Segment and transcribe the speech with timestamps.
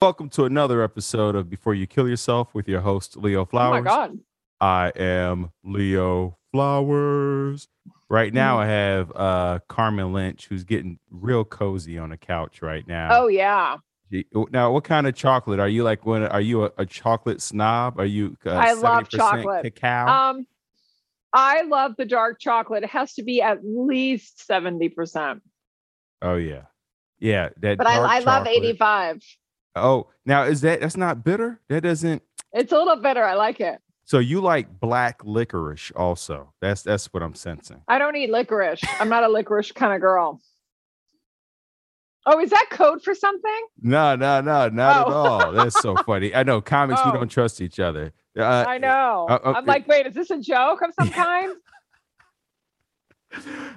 [0.00, 3.80] Welcome to another episode of Before You Kill Yourself with your host, Leo Flowers.
[3.80, 4.18] Oh my god.
[4.60, 7.66] I am Leo Flowers.
[8.08, 12.86] Right now, I have uh, Carmen Lynch, who's getting real cozy on the couch right
[12.86, 13.08] now.
[13.10, 13.78] Oh yeah.
[14.52, 16.06] Now, what kind of chocolate are you like?
[16.06, 17.98] When are you a, a chocolate snob?
[17.98, 18.36] Are you?
[18.46, 19.64] Uh, I love 70% chocolate.
[19.64, 20.06] Cacao.
[20.06, 20.46] Um
[21.32, 22.84] I love the dark chocolate.
[22.84, 25.40] It has to be at least 70%.
[26.22, 26.62] oh yeah,
[27.18, 27.48] yeah.
[27.58, 27.78] That.
[27.78, 28.78] But I, I love chocolate.
[29.78, 29.84] 85.
[29.84, 31.60] Oh, now is that that's not bitter?
[31.68, 32.22] That doesn't.
[32.52, 33.22] It's a little bitter.
[33.24, 33.80] I like it.
[34.04, 36.52] So you like black licorice also?
[36.60, 37.82] That's that's what I'm sensing.
[37.88, 38.80] I don't eat licorice.
[39.00, 40.40] I'm not a licorice kind of girl.
[42.26, 43.66] Oh, is that code for something?
[43.80, 45.10] No, no, no, not at Oh.
[45.12, 45.52] all.
[45.52, 46.34] That's so funny.
[46.34, 47.00] I know comics.
[47.04, 47.14] We Oh.
[47.14, 48.12] don't trust each other.
[48.38, 49.26] Uh, I know.
[49.30, 51.54] uh, uh, I'm like, wait, is this a joke of some kind?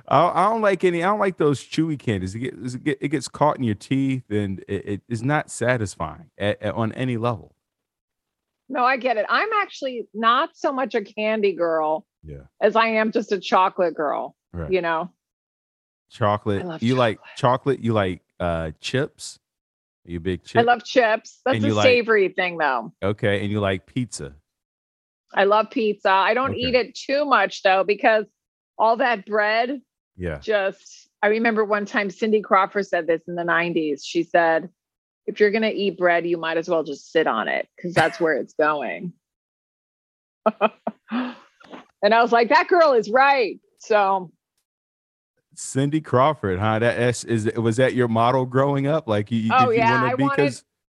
[0.08, 1.04] I, I don't like any.
[1.04, 2.36] I don't like those chewy candies.
[2.36, 5.52] It gets, it, get, it gets caught in your teeth, and it, it is not
[5.52, 7.56] satisfying at, at- on any level.
[8.70, 9.26] No, I get it.
[9.28, 13.94] I'm actually not so much a candy girl Yeah, as I am just a chocolate
[13.96, 14.36] girl.
[14.54, 14.72] right.
[14.72, 15.12] You know,
[16.10, 16.82] chocolate.
[16.82, 17.82] You like chocolate.
[17.82, 19.40] You like uh chips.
[20.06, 20.60] You a big chip.
[20.60, 21.42] I love chips.
[21.46, 22.94] That's And a you like- savory thing, though.
[23.04, 24.34] okay, and you like pizza.
[25.34, 26.10] I love pizza.
[26.10, 26.60] I don't Okay.
[26.60, 28.26] eat it too much though, because
[28.82, 29.80] all that bread
[30.18, 30.40] Yeah.
[30.40, 34.02] just, I remember one time Cindy Crawford said this in the 90s.
[34.04, 34.70] She said,
[35.28, 37.94] if you're going to eat bread, you might as well just sit on it because
[37.94, 39.14] that's where it's going.
[41.12, 43.60] and I was like, that girl is right.
[43.78, 44.32] So,
[45.56, 46.80] Cindy Crawford, huh?
[46.80, 49.08] That is, is was that your model growing up?
[49.08, 50.56] Like you, you Oh, you yeah, want I be wanted-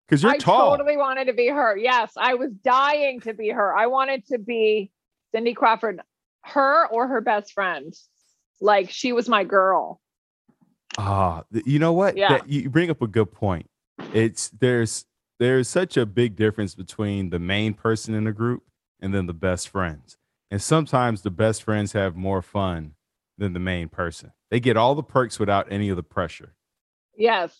[0.07, 0.77] because you're I tall.
[0.77, 1.75] totally wanted to be her.
[1.77, 3.75] Yes, I was dying to be her.
[3.75, 4.91] I wanted to be
[5.33, 6.01] Cindy Crawford,
[6.43, 7.93] her or her best friend.
[8.61, 9.99] Like she was my girl.
[10.97, 12.15] Ah, you know what?
[12.15, 12.37] Yeah.
[12.37, 13.69] That, you bring up a good point.
[14.13, 15.05] It's there's
[15.39, 18.63] there's such a big difference between the main person in the group
[19.01, 20.17] and then the best friends.
[20.51, 22.93] And sometimes the best friends have more fun
[23.37, 24.31] than the main person.
[24.51, 26.53] They get all the perks without any of the pressure,
[27.17, 27.57] Yes.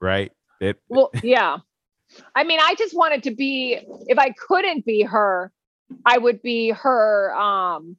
[0.00, 0.30] right?
[0.60, 1.58] It, Well, yeah.
[2.34, 5.50] I mean, I just wanted to be if I couldn't be her,
[6.04, 7.96] I would be her um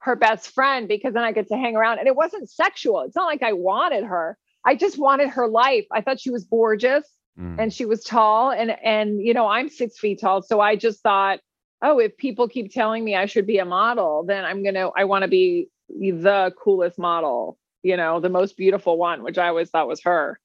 [0.00, 1.98] her best friend because then I get to hang around.
[1.98, 3.02] And it wasn't sexual.
[3.02, 4.38] It's not like I wanted her.
[4.64, 5.86] I just wanted her life.
[5.92, 7.04] I thought she was gorgeous
[7.38, 10.42] mm, and she was tall and and you know, I'm six feet tall.
[10.42, 11.40] So I just thought,
[11.82, 15.04] oh, if people keep telling me I should be a model, then I'm gonna I
[15.04, 19.70] want to be the coolest model, you know, the most beautiful one, which I always
[19.70, 20.38] thought was her.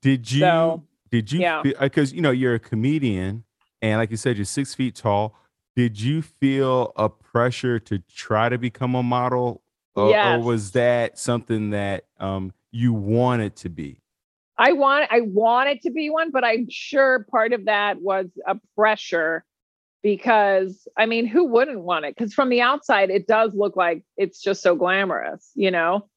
[0.00, 1.62] did you so, did you yeah.
[1.62, 3.44] because you know you're a comedian
[3.82, 5.36] and like you said you're six feet tall.
[5.74, 9.62] Did you feel a pressure to try to become a model,
[9.94, 14.02] or, or was that something that um you wanted to be?
[14.58, 18.56] I want I wanted to be one, but I'm sure part of that was a
[18.76, 19.44] pressure
[20.02, 22.14] because I mean, who wouldn't want it?
[22.16, 26.08] Because from the outside, it does look like it's just so glamorous, you know.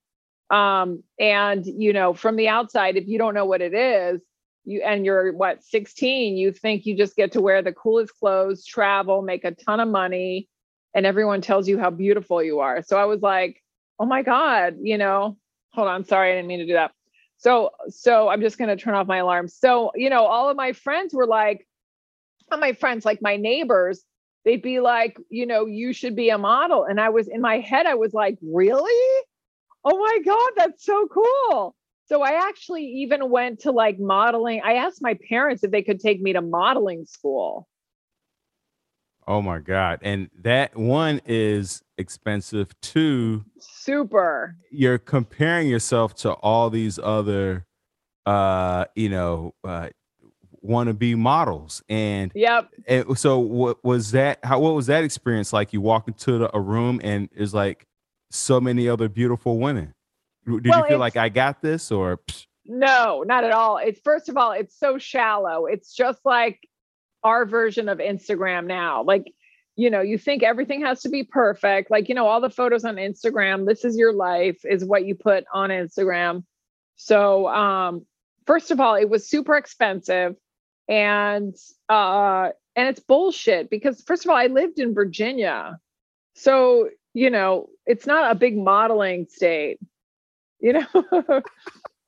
[0.50, 4.22] Um, and you know, from the outside, if you don't know what it is,
[4.66, 8.66] you and you're what 16, you think you just get to wear the coolest clothes,
[8.66, 10.50] travel, make a ton of money,
[10.94, 12.84] and everyone tells you how beautiful you are.
[12.84, 13.62] So I was like,
[14.00, 15.38] oh my God, you know,
[15.72, 16.92] hold on, sorry, I didn't mean to do that.
[17.38, 19.48] So, so I'm just going to turn off my alarm.
[19.48, 21.68] So, you know, all of my friends were like,
[22.50, 24.04] not my friends, like my neighbors,
[24.46, 26.86] they'd be like, you know, you should be a model.
[26.86, 29.24] And I was in my head, I was like, really?
[29.84, 31.76] Oh my God, that's so cool.
[32.08, 34.62] So I actually even went to like modeling.
[34.64, 37.68] I asked my parents if they could take me to modeling school.
[39.28, 40.00] Oh my God.
[40.04, 42.80] And that one is expensive.
[42.82, 44.56] Two, Super.
[44.70, 47.66] you're comparing yourself to all these other
[48.28, 49.90] uh, you know, uh
[50.64, 51.84] wannabe models.
[51.90, 52.70] And, Yep.
[52.88, 55.74] and so what was that how what was that experience like?
[55.74, 57.86] You walk into the, a room and it's like
[58.32, 59.94] so many other beautiful women.
[60.46, 63.78] Did Well, you feel like I got this or psh, No, not at all.
[63.78, 65.66] It's first of all, it's so shallow.
[65.66, 66.60] It's just like
[67.24, 69.04] our version of Instagram now.
[69.04, 69.34] Like,
[69.76, 71.90] you know, you think everything has to be perfect.
[71.92, 75.16] Like, you know, all the photos on Instagram, this is your life, is what you
[75.16, 76.44] put on Instagram.
[76.96, 78.06] So, um,
[78.46, 80.36] first of all, it was super expensive
[80.88, 81.56] and
[81.90, 85.80] uh and it's bullshit because first of all, I lived in Virginia.
[86.36, 89.80] So, you know, it's not a big modeling state,
[90.60, 90.86] you know.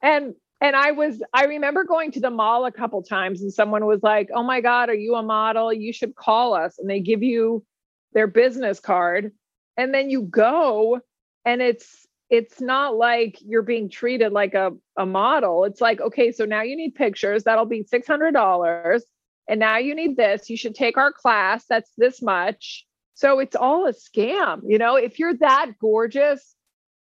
[0.02, 3.86] and and I was I remember going to the mall a couple times and someone
[3.86, 5.72] was like, "Oh my god, are you a model?
[5.72, 7.66] You should call us." And they give you
[8.14, 9.32] their business card
[9.78, 11.00] and then you go
[11.46, 15.64] and it's it's not like you're being treated like a, a model.
[15.64, 17.46] It's like, okay, so now you need pictures.
[17.46, 19.02] That'll be $600.
[19.48, 20.50] And now you need this.
[20.50, 21.64] You should take our class.
[21.70, 22.86] That's this much.
[23.14, 24.60] So it's all a scam.
[24.68, 26.54] You know, if you're that gorgeous,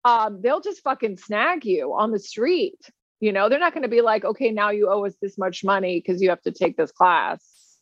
[0.05, 2.91] um, they'll just fucking snag you on the street.
[3.21, 5.65] You know, they're not going to be like, okay, now you owe us this much
[5.65, 7.79] money because you have to take this class.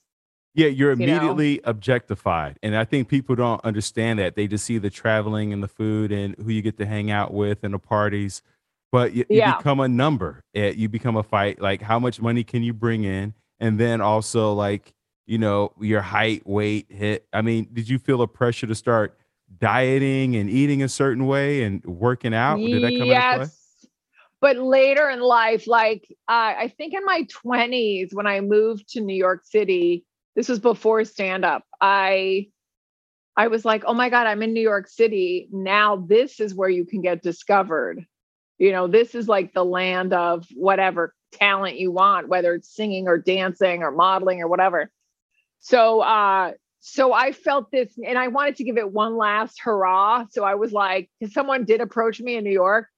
[0.55, 1.71] Yeah, you're immediately you know?
[1.71, 2.59] objectified.
[2.63, 4.37] And I think people don't understand that.
[4.37, 7.33] They just see the traveling and the food and who you get to hang out
[7.33, 8.43] with and the parties.
[8.93, 9.53] But you, yeah.
[9.53, 10.45] you become a number.
[10.55, 11.61] Eh, you become a fight.
[11.61, 13.35] Like, how much money can you bring in?
[13.59, 14.93] And then also, like,
[15.27, 17.27] you know, your height, weight, hit.
[17.33, 19.17] I mean, did you feel a pressure to start
[19.59, 22.57] dieting and eating a certain way and working out?
[22.57, 23.35] Did that come yes.
[23.35, 23.57] into play?
[24.41, 29.01] But later in life, like uh, I think in my 20s, when I moved to
[29.01, 30.05] New York City,
[30.35, 31.65] this was before stand up.
[31.81, 32.49] I
[33.37, 35.49] I was like, "Oh my god, I'm in New York City.
[35.53, 38.05] Now this is where you can get discovered."
[38.59, 43.09] You know, this is like the land of whatever talent you want, whether it's singing
[43.09, 44.91] or dancing or modeling or whatever.
[45.61, 46.53] So uh
[46.85, 50.27] so I felt this and I wanted to give it one last hurrah.
[50.31, 52.89] So I was like, someone did approach me in New York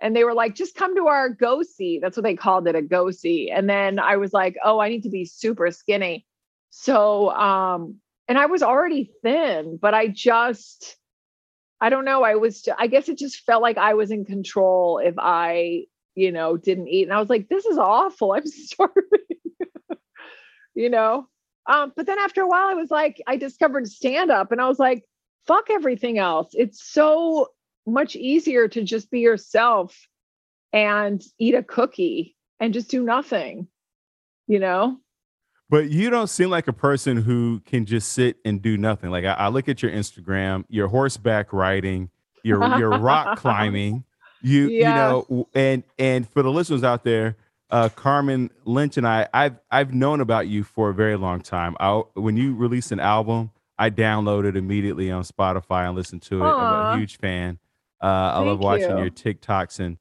[0.00, 1.98] and they were like, just come to our go see.
[1.98, 3.50] That's what they called it, a go see.
[3.50, 6.24] And then I was like, oh, I need to be super skinny.
[6.70, 7.96] So, um,
[8.28, 10.96] and I was already thin, but I just,
[11.82, 12.22] I don't know.
[12.22, 16.32] I was, I guess it just felt like I was in control if I, you
[16.32, 17.02] know, didn't eat.
[17.02, 18.32] And I was like, this is awful.
[18.32, 19.02] I'm starving,
[20.74, 21.28] you know?
[21.66, 24.68] Um, but then after a while, I was like, I discovered stand up and I
[24.68, 25.04] was like,
[25.46, 26.50] fuck everything else.
[26.52, 27.48] It's so
[27.86, 30.06] much easier to just be yourself
[30.72, 33.68] and eat a cookie and just do nothing,
[34.46, 34.98] you know?
[35.70, 39.10] But you don't seem like a person who can just sit and do nothing.
[39.10, 42.10] Like I, I look at your Instagram, your horseback riding,
[42.42, 44.04] your your rock climbing.
[44.42, 44.88] You yeah.
[44.88, 47.36] you know, and and for the listeners out there,
[47.74, 51.76] uh, Carmen Lynch and I, I've I've known about you for a very long time.
[51.80, 56.44] I, when you released an album, I downloaded immediately on Spotify and listened to it.
[56.44, 56.60] Aww.
[56.60, 57.58] I'm a huge fan.
[58.00, 58.98] Uh, I love watching you.
[58.98, 59.98] your TikToks and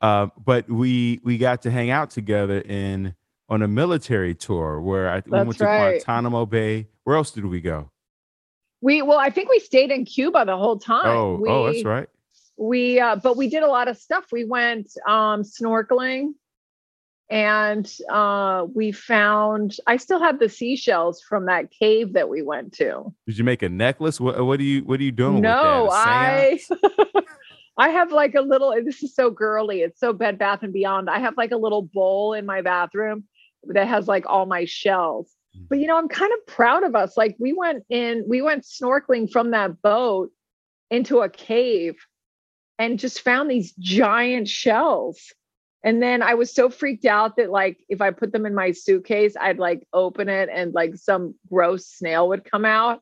[0.00, 3.16] uh, but we we got to hang out together in
[3.48, 6.04] on a military tour where I we went to right.
[6.04, 6.86] Guantanamo Bay.
[7.02, 7.90] Where else did we go?
[8.80, 11.08] We well, I think we stayed in Cuba the whole time.
[11.08, 12.08] Oh, we, oh, that's right.
[12.56, 14.26] We uh, but we did a lot of stuff.
[14.30, 16.34] We went um snorkeling
[17.28, 22.72] and uh we found I still have the seashells from that cave that we went
[22.74, 23.12] to.
[23.26, 24.20] Did you make a necklace?
[24.20, 26.60] What what are you what are you doing no, I
[27.78, 29.80] I have like a little this is so girly.
[29.80, 31.10] It's so bed bath and beyond.
[31.10, 33.24] I have like a little bowl in my bathroom
[33.68, 35.34] that has like all my shells.
[35.56, 35.68] Mm.
[35.68, 37.16] But you know, I'm kind of proud of us.
[37.16, 40.30] Like we went in, we went snorkeling from that boat
[40.90, 41.96] into a cave
[42.78, 45.32] and just found these giant shells.
[45.84, 48.72] And then I was so freaked out that like if I put them in my
[48.72, 53.00] suitcase, I'd like open it and like some gross snail would come out.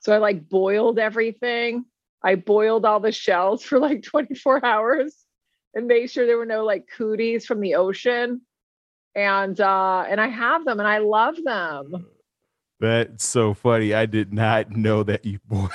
[0.00, 1.84] So I like boiled everything.
[2.22, 5.14] I boiled all the shells for like 24 hours
[5.74, 8.40] and made sure there were no like cooties from the ocean
[9.14, 12.06] and uh and I have them and I love them.
[12.80, 13.94] That's so funny.
[13.94, 15.70] I did not know that you boiled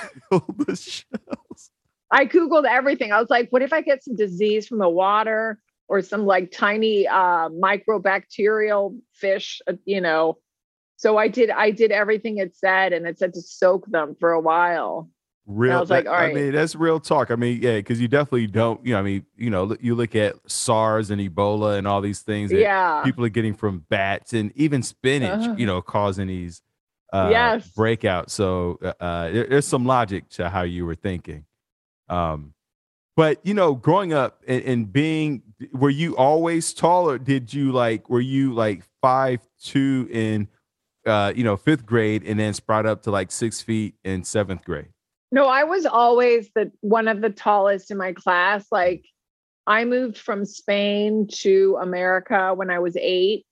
[0.68, 1.72] the shells.
[2.12, 3.12] I googled everything.
[3.12, 5.60] I was like, what if I get some disease from the water
[5.92, 10.38] or some like tiny uh microbacterial fish, uh, you know?
[10.96, 14.32] So I did I did everything it said and it said to soak them for
[14.32, 15.10] a while.
[15.48, 16.32] Real, I was like, all right.
[16.32, 17.30] I mean, that's real talk.
[17.30, 18.80] I mean, yeah, because you definitely don't.
[18.86, 22.22] You know, I mean, you know, you look at SARS and Ebola and all these
[22.22, 23.02] things that yeah.
[23.04, 25.50] people are getting from bats and even spinach.
[25.50, 26.62] Uh, you know, causing these
[27.12, 27.70] uh, yes.
[27.76, 28.30] breakouts.
[28.30, 31.44] So uh, uh, there, there's some logic to how you were thinking.
[32.08, 32.54] Um,
[33.22, 37.72] but you know, growing up and, and being, were you always tall, or did you
[37.72, 40.48] like, were you like five two in,
[41.06, 44.66] uh, you know, fifth grade, and then sprout up to like six feet in seventh
[44.66, 44.88] grade?
[45.32, 48.66] No, I was always the one of the tallest in my class.
[48.72, 49.06] Like
[49.68, 53.46] I moved from Spain to America when I was 8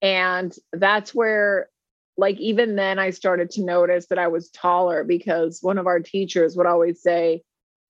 [0.00, 1.68] and that's where
[2.16, 5.98] like even then I started to notice that I was taller because one of our
[5.98, 7.42] teachers would always say,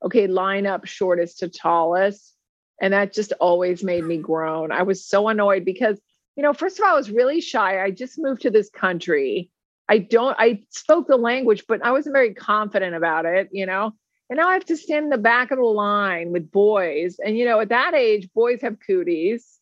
[0.02, 2.35] "Okay, line up shortest to tallest."
[2.81, 4.71] And that just always made me groan.
[4.71, 6.00] I was so annoyed because,
[6.37, 7.83] you know, first of all, I was really shy.
[7.83, 9.50] I just moved to this country
[9.88, 13.93] I don't, I spoke the language, but I wasn't very confident about it, you know?
[14.28, 17.17] And now I have to stand in the back of the line with boys.
[17.25, 19.59] And, you know, at that age, boys have cooties.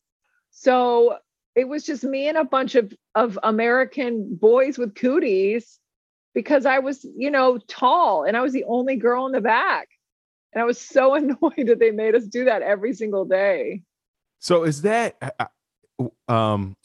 [0.51, 1.17] So
[1.55, 5.79] it was just me and a bunch of, of American boys with cooties
[6.33, 9.87] because I was, you know, tall and I was the only girl in the back.
[10.57, 13.83] And I was so annoyed that they made us do that every single day.
[14.39, 15.45] So is that, uh,
[15.99, 16.75] uh, um,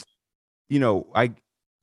[0.68, 1.32] you know, I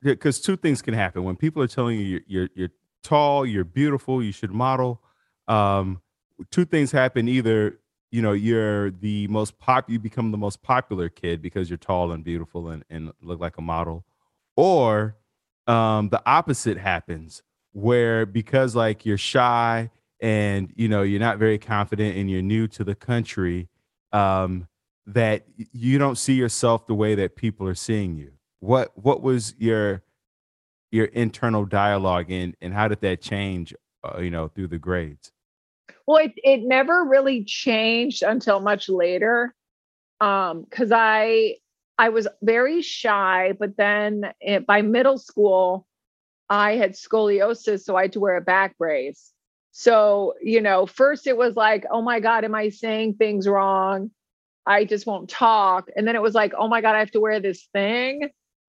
[0.03, 2.69] because two things can happen when people are telling you you're, you're, you're
[3.03, 5.01] tall, you're beautiful, you should model.
[5.48, 6.01] Um,
[6.51, 7.79] two things happen: either
[8.12, 12.12] you know you're the most pop, you become the most popular kid because you're tall
[12.12, 14.05] and beautiful and, and look like a model,
[14.55, 15.17] or
[15.65, 17.41] um, the opposite happens
[17.74, 19.89] where because like you're shy
[20.22, 23.70] and you know you're not very confident and you're new to the country
[24.12, 24.68] um,
[25.08, 28.32] that you don't see yourself the way that people are seeing you.
[28.60, 30.04] What what was your
[30.92, 33.74] your internal dialogue and and how did that change
[34.04, 35.32] uh, you know through the grades?
[36.06, 39.54] Well it, it never really changed until much later
[40.22, 41.56] um because i
[41.98, 45.86] i was very shy but then it, by middle school
[46.50, 49.32] i had scoliosis so i had to wear a back brace
[49.72, 54.10] so you know first it was like oh my god am i saying things wrong
[54.66, 57.20] i just won't talk and then it was like oh my god i have to
[57.20, 58.30] wear this thing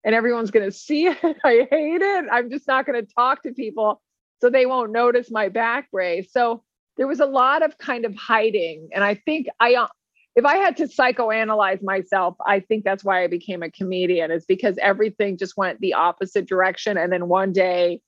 [0.03, 1.37] and everyone's going to see it.
[1.43, 2.25] I hate it.
[2.31, 4.01] I'm just not going to talk to people
[4.41, 6.31] so they won't notice my back brace.
[6.31, 6.63] So
[6.97, 8.89] there was a lot of kind of hiding.
[8.93, 9.87] And I think I, uh,
[10.35, 14.45] if I had to psychoanalyze myself, I think that's why I became a comedian, is
[14.45, 16.97] because everything just went the opposite direction.
[16.97, 18.01] And then one day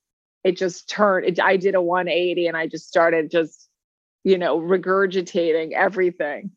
[0.45, 3.67] it just turned, it, I did a 180 and I just started just,
[4.23, 6.51] you know, regurgitating everything.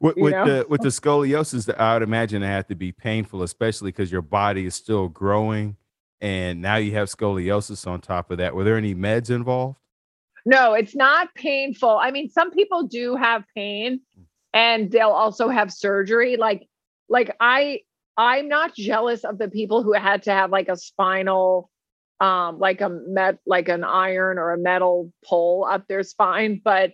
[0.00, 3.90] With, with the with the scoliosis, I would imagine it had to be painful, especially
[3.90, 5.76] because your body is still growing,
[6.20, 8.54] and now you have scoliosis on top of that.
[8.54, 9.78] Were there any meds involved?
[10.44, 11.96] No, it's not painful.
[11.96, 14.00] I mean, some people do have pain,
[14.52, 16.36] and they'll also have surgery.
[16.36, 16.68] Like,
[17.08, 17.80] like I,
[18.18, 21.70] I'm not jealous of the people who had to have like a spinal,
[22.24, 26.92] um, like a met, like an iron or a metal pole up their spine, but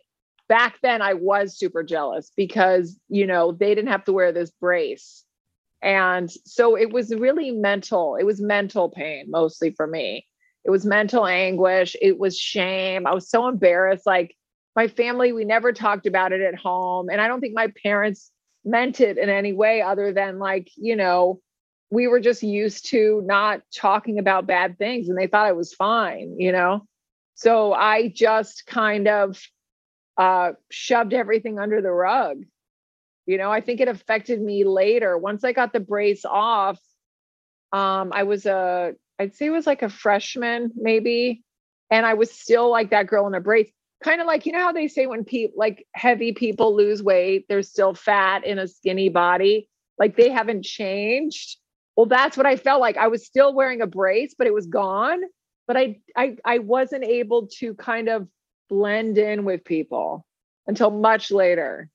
[0.49, 4.51] back then I was super jealous because, you know, they didn't have to wear this
[4.51, 5.25] brace.
[5.83, 8.17] And so it was really mental.
[8.17, 10.27] It was mental pain mostly for me.
[10.65, 11.95] It was mental anguish.
[12.03, 13.07] It was shame.
[13.07, 14.07] I was so embarrassed.
[14.07, 14.35] Like
[14.75, 17.09] my family, we never talked about it at home.
[17.09, 18.33] And I don't think my parents
[18.65, 21.41] meant it in any way other than like, you know,
[21.91, 25.75] we were just used to not talking about bad things and they thought it was
[25.75, 26.87] fine, you know?
[27.35, 29.41] So I just kind of
[30.17, 32.45] uh, shoved everything under the rug.
[33.27, 35.17] You know, I think it affected me later.
[35.19, 36.79] Once I got the brace off,
[37.73, 41.43] um, I was a, I'd say it was like a freshman, maybe.
[41.91, 43.71] And I was still like that girl in a brace.
[44.03, 47.47] Kind of like, you know how they say when people like heavy people lose weight,
[47.49, 49.69] they're still fat in a skinny body,
[49.99, 51.59] like they haven't changed.
[52.01, 52.97] Well, that's what I felt like.
[52.97, 55.21] I was still wearing a brace, but it was gone.
[55.67, 58.27] But I I I wasn't able to kind of
[58.71, 60.25] blend in with people
[60.67, 61.91] until much later.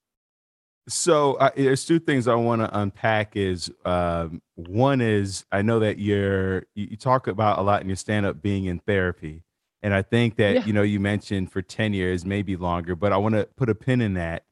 [0.88, 3.36] So uh, there's two things I want to unpack.
[3.36, 7.96] Is um, one is I know that you're you talk about a lot in your
[7.96, 9.42] stand up being in therapy,
[9.82, 10.66] and I think that yeah.
[10.66, 13.76] you know you mentioned for ten years, maybe longer, but I want to put a
[13.76, 14.46] pin in that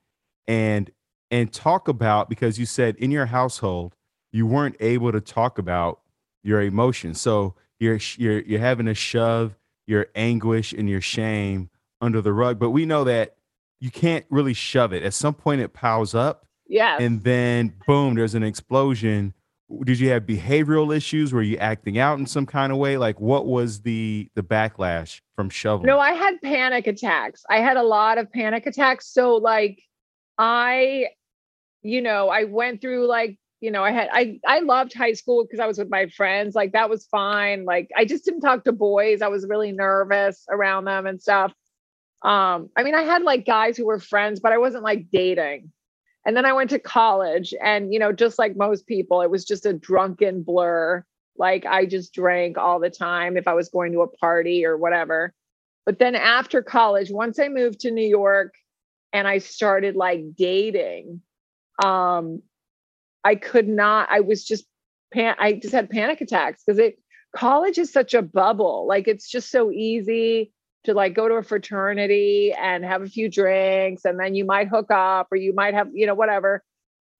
[0.48, 0.90] and
[1.30, 3.94] and talk about because you said in your household
[4.34, 6.02] you weren't able to talk about
[6.44, 9.56] your emotions, so you're you're you're having to shove
[9.88, 11.70] your anguish and your shame
[12.02, 12.60] under the rug.
[12.60, 13.38] But we know that
[13.80, 15.04] you can't really shove it.
[15.04, 16.48] At some point, it piles up.
[16.68, 16.98] Yeah.
[17.00, 19.34] And then boom, there's an explosion.
[19.84, 21.34] Did you have behavioral issues?
[21.34, 22.98] Were you acting out in some kind of way?
[22.98, 25.86] Like what was the the backlash from shoving?
[25.86, 27.44] No, I had panic attacks.
[27.50, 29.08] I had a lot of panic attacks.
[29.08, 29.82] So like
[30.38, 31.08] I,
[31.82, 35.46] you know, I went through like you know, I had I I loved high school
[35.46, 36.54] because I was with my friends.
[36.54, 37.64] Like that was fine.
[37.64, 39.22] Like I just didn't talk to boys.
[39.22, 41.54] I was really nervous around them and stuff.
[42.24, 45.72] Um, I mean, I had like guys who were friends, but I wasn't like dating.
[46.26, 49.46] And then I went to college, and you know, just like most people, it was
[49.46, 51.06] just a drunken blur.
[51.38, 54.76] Like I just drank all the time if I was going to a party or
[54.76, 55.34] whatever.
[55.86, 58.56] But then after college, once I moved to New York
[59.14, 61.22] and I started like dating,
[61.82, 62.42] um,
[63.24, 64.66] I could not, I was just
[65.14, 66.98] pan I just had panic attacks because it
[67.36, 68.86] college is such a bubble.
[68.88, 70.52] Like it's just so easy
[70.84, 74.68] to like go to a fraternity and have a few drinks and then you might
[74.68, 76.64] hook up or you might have you know whatever.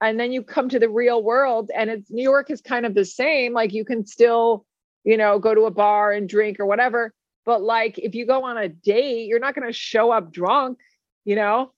[0.02, 2.96] And then you come to the real world and it's new york is kind of
[2.96, 3.54] the same.
[3.54, 4.66] Like you can still
[5.04, 7.14] you know go to a bar and drink or whatever.
[7.46, 10.80] But like if you go on a date you're not going to show up drunk
[11.26, 11.72] you know?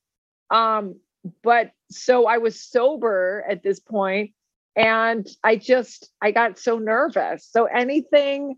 [0.50, 0.96] Um
[1.44, 4.32] but so i was sober at this point
[4.76, 8.56] and i just i got so nervous so anything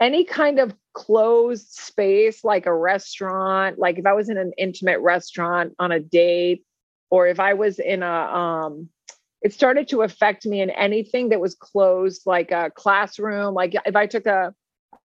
[0.00, 5.00] any kind of closed space like a restaurant, like if I was in an intimate
[5.00, 6.64] restaurant on a date,
[7.10, 8.88] or if I was in a um
[9.42, 13.52] it started to affect me in anything that was closed, like a classroom.
[13.54, 14.54] Like if I took a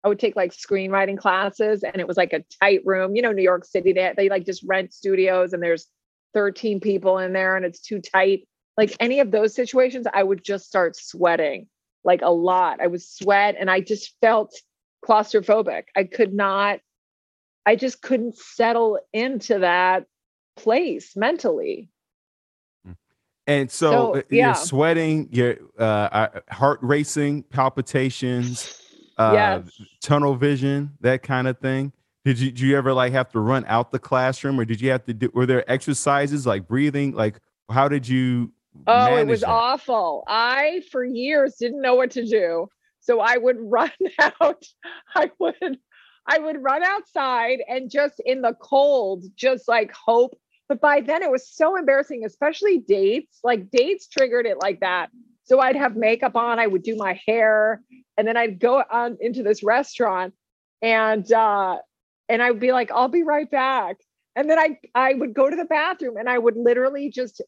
[0.03, 3.15] I would take like screenwriting classes and it was like a tight room.
[3.15, 5.87] You know, New York City, they, they like just rent studios and there's
[6.33, 8.47] 13 people in there and it's too tight.
[8.77, 11.67] Like any of those situations, I would just start sweating
[12.03, 12.79] like a lot.
[12.81, 14.53] I would sweat and I just felt
[15.05, 15.83] claustrophobic.
[15.95, 16.79] I could not,
[17.65, 20.05] I just couldn't settle into that
[20.55, 21.89] place mentally.
[23.47, 24.47] And so, So, uh, yeah.
[24.47, 28.79] you're sweating, your uh, uh, heart racing, palpitations,
[29.17, 29.81] uh, Yes.
[30.01, 31.91] tunnel vision, that kind of thing.
[32.25, 34.91] Did you, did you ever like have to run out the classroom, or did you
[34.91, 35.31] have to do?
[35.33, 37.13] Were there exercises like breathing?
[37.13, 37.39] Like,
[37.71, 38.51] how did you?
[38.87, 39.49] Oh, it was that?
[39.49, 40.23] awful.
[40.27, 42.67] I, for years, didn't know what to do.
[42.99, 44.63] So I would run out.
[45.15, 45.79] I would,
[46.27, 50.37] I would run outside and just in the cold, just like hope.
[50.67, 53.39] But by then it was so embarrassing, especially dates.
[53.43, 55.09] Like dates triggered it like that.
[55.45, 57.81] So I'd have makeup on, I would do my hair,
[58.17, 60.33] and then I'd go on into this restaurant
[60.81, 61.77] and uh
[62.29, 63.97] and I would be like, I'll be right back.
[64.35, 67.41] And then I I would go to the bathroom and I would literally just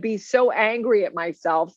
[0.00, 1.74] be so angry at myself.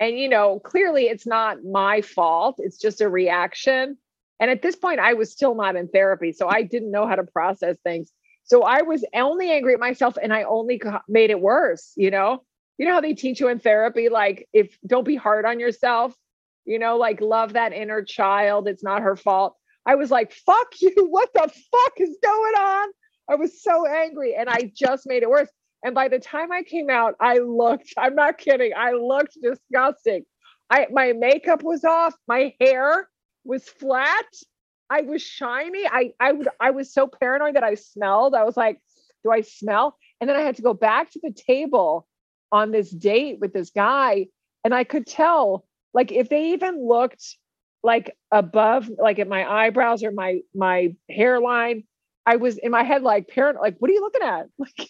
[0.00, 3.96] And, you know, clearly it's not my fault, it's just a reaction.
[4.40, 6.32] And at this point, I was still not in therapy.
[6.32, 8.10] So I didn't know how to process things.
[8.42, 11.92] So I was only angry at myself and I only made it worse.
[11.94, 12.42] You know,
[12.76, 16.12] you know how they teach you in therapy, like, if don't be hard on yourself,
[16.64, 18.66] you know, like love that inner child.
[18.66, 19.56] It's not her fault.
[19.86, 20.94] I was like, fuck you.
[21.08, 22.88] What the fuck is going on?
[23.30, 25.48] I was so angry and I just made it worse.
[25.84, 30.24] And by the time I came out, I looked, I'm not kidding, I looked disgusting.
[30.70, 33.08] I my makeup was off, my hair
[33.44, 34.26] was flat,
[34.88, 35.86] I was shiny.
[35.86, 38.34] I I would I was so paranoid that I smelled.
[38.34, 38.78] I was like,
[39.24, 39.96] do I smell?
[40.20, 42.06] And then I had to go back to the table
[42.52, 44.26] on this date with this guy,
[44.64, 47.36] and I could tell, like, if they even looked
[47.82, 51.84] like above, like at my eyebrows or my my hairline,
[52.26, 54.46] I was in my head like parent, like, what are you looking at?
[54.58, 54.74] Like,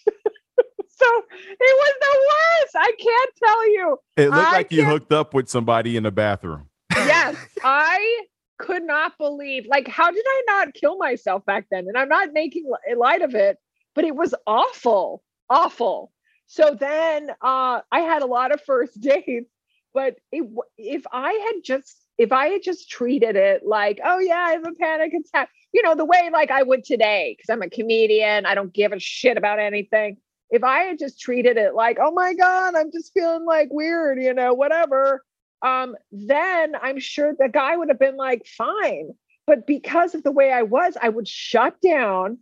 [0.95, 2.75] so it was the worst.
[2.75, 3.97] I can't tell you.
[4.17, 6.69] It looked I like you hooked up with somebody in the bathroom.
[6.95, 8.25] Yes, I
[8.59, 9.65] could not believe.
[9.67, 11.87] Like, how did I not kill myself back then?
[11.87, 13.57] And I'm not making li- light of it,
[13.95, 16.11] but it was awful, awful.
[16.45, 19.51] So then uh, I had a lot of first dates,
[19.93, 24.39] but it, if I had just if I had just treated it like, oh yeah,
[24.39, 27.61] I have a panic attack, you know, the way like I would today, because I'm
[27.61, 30.17] a comedian, I don't give a shit about anything.
[30.49, 34.21] If I had just treated it like, oh my God, I'm just feeling like weird,
[34.21, 35.23] you know, whatever,
[35.63, 39.11] um, then I'm sure the guy would have been like, fine.
[39.47, 42.37] But because of the way I was, I would shut down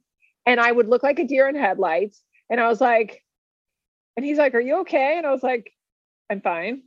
[0.46, 2.22] and I would look like a deer in headlights.
[2.50, 3.24] And I was like,
[4.18, 5.18] and he's like, Are you okay?
[5.18, 5.72] And I was like,
[6.30, 6.84] I'm fine.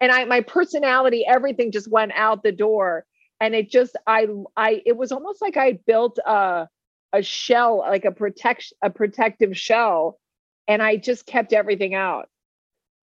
[0.00, 3.04] And I my personality, everything just went out the door.
[3.40, 6.68] And it just I I it was almost like I built a
[7.12, 10.18] a shell, like a protection, a protective shell,
[10.68, 12.28] and I just kept everything out.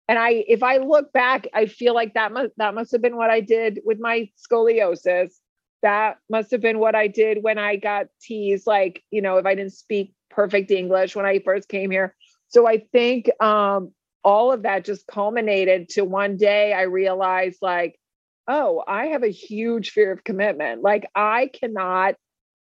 [0.08, 3.16] And I, if I look back, I feel like that must that must have been
[3.16, 5.34] what I did with my scoliosis.
[5.82, 9.46] That must have been what I did when I got teased, like you know, if
[9.46, 12.16] I didn't speak perfect English when I first came here.
[12.48, 17.98] So I think um, all of that just culminated to one day I realized, like,
[18.48, 20.82] oh, I have a huge fear of commitment.
[20.82, 22.14] Like I cannot.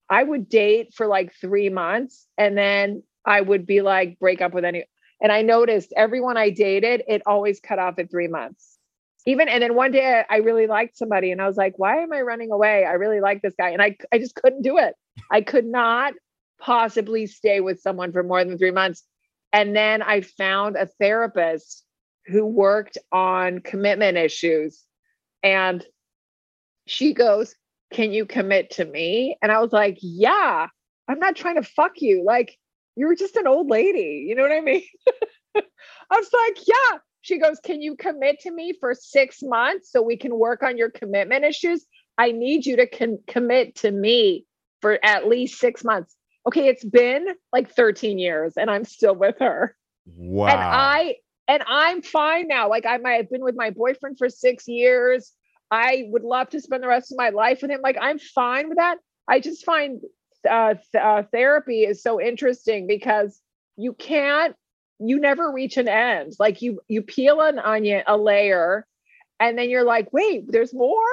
[0.09, 4.54] I would date for like three months, and then I would be like break up
[4.54, 4.85] with any
[5.20, 8.78] and I noticed everyone I dated, it always cut off at three months.
[9.24, 12.12] Even and then one day I, really liked somebody and I was like, why am
[12.12, 12.85] I running away?
[12.85, 13.70] I really like this guy.
[13.70, 14.94] And I I just couldn't do it.
[15.30, 16.14] I could not
[16.61, 19.02] possibly stay with someone for more than three months.
[19.52, 21.85] And then I found a therapist
[22.26, 24.82] who worked on commitment issues.
[25.42, 25.85] And
[26.87, 27.54] she goes,
[27.92, 29.37] Can you commit to me?
[29.42, 30.66] And I was like, Yeah,
[31.09, 32.24] I'm not trying to fuck you.
[32.24, 32.56] Like,
[32.96, 34.24] you're just an old lady.
[34.28, 34.82] You know what I mean?
[35.56, 35.62] I
[36.11, 36.98] was like, yeah.
[37.20, 40.76] She goes, Can you commit to me for six months so we can work on
[40.76, 41.87] your commitment issues?
[42.18, 44.46] I need you to con- commit to me
[44.80, 46.16] for at least six months.
[46.46, 49.76] Okay, it's been like 13 years and I'm still with her.
[50.06, 50.46] Wow.
[50.48, 51.16] And I
[51.48, 52.68] and I'm fine now.
[52.68, 55.32] Like I might have been with my boyfriend for six years.
[55.70, 57.80] I would love to spend the rest of my life with him.
[57.82, 58.98] Like I'm fine with that.
[59.28, 60.00] I just find
[60.48, 63.40] uh, th- uh, therapy is so interesting because
[63.76, 64.54] you can't,
[64.98, 66.35] you never reach an end.
[66.38, 68.87] Like you, you peel an onion, a layer,
[69.40, 71.04] and then you're like, wait, there's more,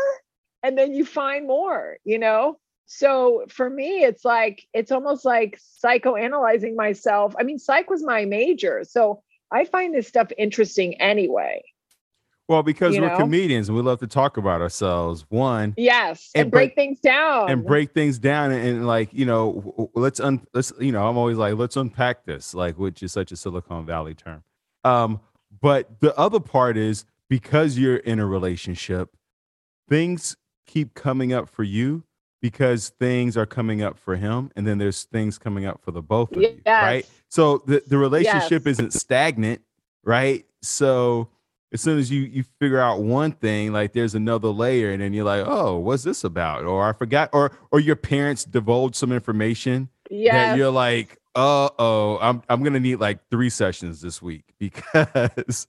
[0.61, 1.97] and then you find more.
[2.05, 7.33] You know, so for me, it's like it's almost like psychoanalyzing myself.
[7.39, 11.61] I mean, psych was my major, so I find this stuff interesting anyway.
[12.49, 13.17] Well, because You we're know?
[13.17, 15.25] comedians and we love to talk about ourselves.
[15.29, 17.49] One, Yes, and, And break but- things down.
[17.49, 21.17] and break things down and, and, like you know let's un let's you know i'm
[21.17, 24.43] always like let's unpack this like which is such a silicon valley term
[24.83, 25.21] um
[25.61, 29.09] but the other part is because you're in a relationship
[29.87, 30.35] things
[30.67, 32.03] keep coming up for you
[32.43, 36.01] because things are coming up for him and then there's things coming up for the
[36.01, 38.73] both of you right so the, the relationship Yes.
[38.73, 39.62] isn't stagnant
[40.03, 41.29] right so
[41.71, 45.13] as soon as you you figure out one thing like there's another layer and then
[45.13, 49.13] you're like oh what's this about or i forgot or or your parents divulge some
[49.13, 50.58] information that yes.
[50.58, 55.65] you're like uh-oh i'm i'm gonna need like three sessions this week because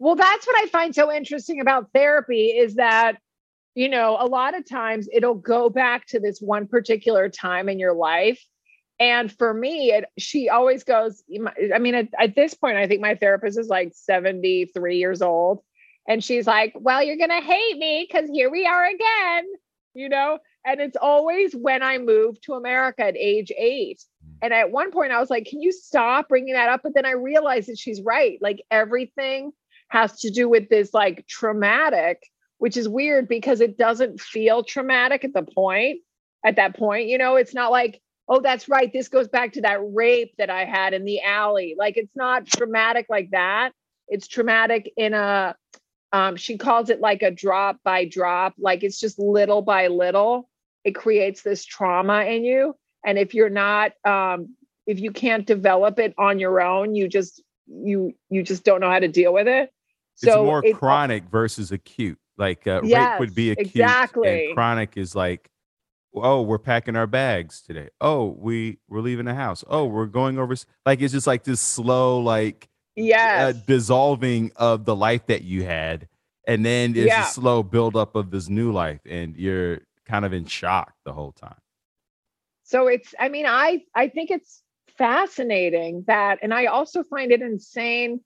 [0.00, 3.16] Well, that's what I find so interesting about therapy is that,
[3.74, 7.78] you know, a lot of times it'll go back to this one particular time in
[7.78, 8.42] your life.
[9.00, 11.24] And for me, it, she always goes,
[11.74, 15.62] I mean, at, at this point, I think my therapist is like 73 years old.
[16.06, 19.46] And she's like, well, you're going to hate me because here we are again,
[19.94, 20.38] you know?
[20.64, 24.02] And it's always when I moved to America at age eight.
[24.24, 24.34] Mm.
[24.42, 26.80] And at one point, I was like, can you stop bringing that up?
[26.82, 28.38] But then I realized that she's right.
[28.40, 29.52] Like everything
[29.88, 32.22] has to do with this like traumatic,
[32.58, 36.00] which is weird because it doesn't feel traumatic at the point,
[36.44, 37.08] at that point.
[37.08, 38.92] You know, it's not like, oh, that's right.
[38.92, 41.74] This goes back to that rape that I had in the alley.
[41.78, 43.72] Like it's not traumatic like that.
[44.08, 45.56] It's traumatic in a,
[46.12, 50.48] um, she calls it like a drop by drop, like it's just little by little.
[50.84, 52.76] It creates this trauma in you.
[53.04, 54.54] And if you're not, um,
[54.86, 58.90] if you can't develop it on your own, you just you you just don't know
[58.90, 59.70] how to deal with it.
[60.14, 64.46] it's So more it- chronic versus acute like uh, rape would be acute exactly.
[64.48, 65.50] and chronic is like
[66.14, 70.38] oh we're packing our bags today oh we we're leaving the house oh we're going
[70.38, 70.54] over
[70.86, 75.64] like it's just like this slow like yeah uh, dissolving of the life that you
[75.64, 76.08] had
[76.46, 77.22] and then there's Yeah.
[77.22, 81.32] a slow buildup of this new life and you're kind of in shock the whole
[81.32, 81.58] time
[82.62, 84.62] so it's i mean i i think it's
[84.96, 88.20] fascinating that and i also find it insane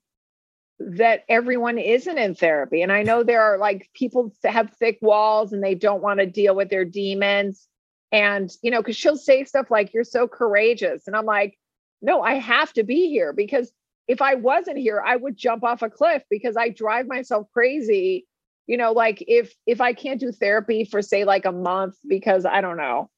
[0.79, 2.81] that everyone isn't in therapy.
[2.81, 6.25] And i know there are like people have thick walls and they don't want to
[6.25, 7.67] deal with their demons.
[8.11, 11.07] And you know because she'll say stuff like you're so courageous.
[11.07, 11.57] And i'm like
[12.01, 13.71] no i have to be here because
[14.07, 18.25] if i wasn't here i would jump off a cliff because i drive myself crazy.
[18.67, 22.45] You know like if if i can't do therapy for say like a month because
[22.45, 23.09] i don't know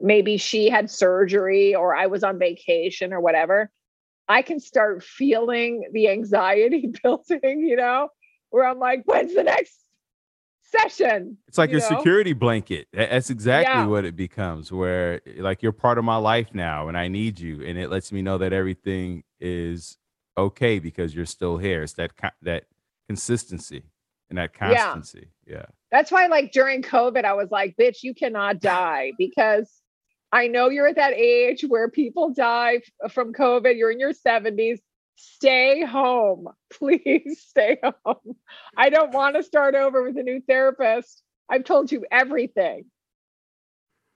[0.00, 3.70] maybe she had surgery or I was on vacation or whatever,
[4.28, 8.08] I can start feeling the anxiety building, you know,
[8.50, 9.78] where I'm like, when's the next
[10.62, 11.38] session?
[11.48, 11.96] it's like You your know?
[11.98, 13.86] security blanket that's exactly Yeah.
[13.86, 17.64] what it becomes where like you're part of my life now and i need you
[17.64, 19.96] and it lets me know that everything is
[20.36, 22.10] okay because you're still here it's that
[22.42, 22.64] that
[23.08, 23.84] consistency
[24.28, 24.68] and that Yeah.
[24.90, 29.70] constancy yeah, That's why, like, during COVID, I was like, bitch, you cannot die because
[30.32, 33.76] I know you're at that age where people die from COVID.
[33.76, 34.78] You're in your 70s.
[35.16, 36.48] Stay home.
[36.72, 38.36] Please stay home.
[38.76, 41.22] I don't want to start over with a new therapist.
[41.48, 42.86] I've told you everything.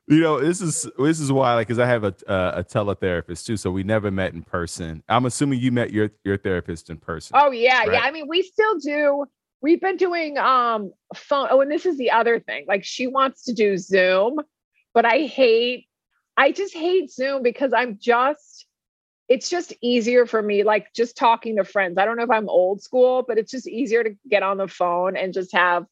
[0.08, 3.44] you know this is this is why like because i have a uh, a teletherapist
[3.46, 6.96] too so we never met in person i'm assuming you met your your therapist in
[6.96, 7.92] person Oh yeah, Right.
[7.92, 8.00] yeah.
[8.02, 9.24] I mean, we still do.
[9.62, 11.46] We've been doing um phone.
[11.50, 12.64] Oh, and this is the other thing.
[12.66, 14.40] Like she wants to do Zoom,
[14.94, 15.86] but I hate.
[16.40, 18.66] I just hate Zoom because I'm just.
[19.28, 21.98] It's just easier for me, like just talking to friends.
[21.98, 24.66] I don't know if I'm old school, but it's just easier to get on the
[24.66, 25.84] phone and just have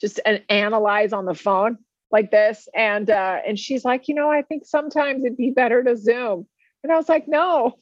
[0.00, 1.78] just an analyze on the phone
[2.12, 2.68] like this.
[2.76, 6.46] And uh, and she's like, you know, I think sometimes it'd be better to Zoom.
[6.84, 7.72] And I was like, no,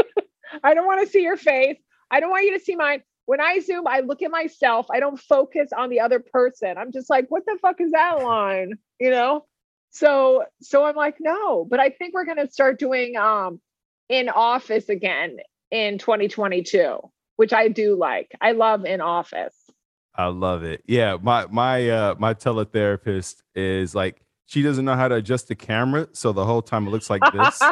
[0.64, 1.76] I don't want to see your face.
[2.10, 3.02] I don't want you to see mine.
[3.26, 4.86] When I Zoom, I look at myself.
[4.90, 6.78] I don't focus on the other person.
[6.78, 8.78] I'm just like, what the fuck is that line?
[8.98, 9.44] You know?
[9.90, 13.60] So so I'm like, no, but I think we're gonna start doing um
[14.08, 15.38] in office again
[15.70, 16.98] in 2022,
[17.36, 18.32] which I do like.
[18.40, 19.54] I love in office.
[20.14, 20.82] I love it.
[20.86, 25.54] Yeah, my my uh my teletherapist is like she doesn't know how to adjust the
[25.54, 27.62] camera, so the whole time it looks like this.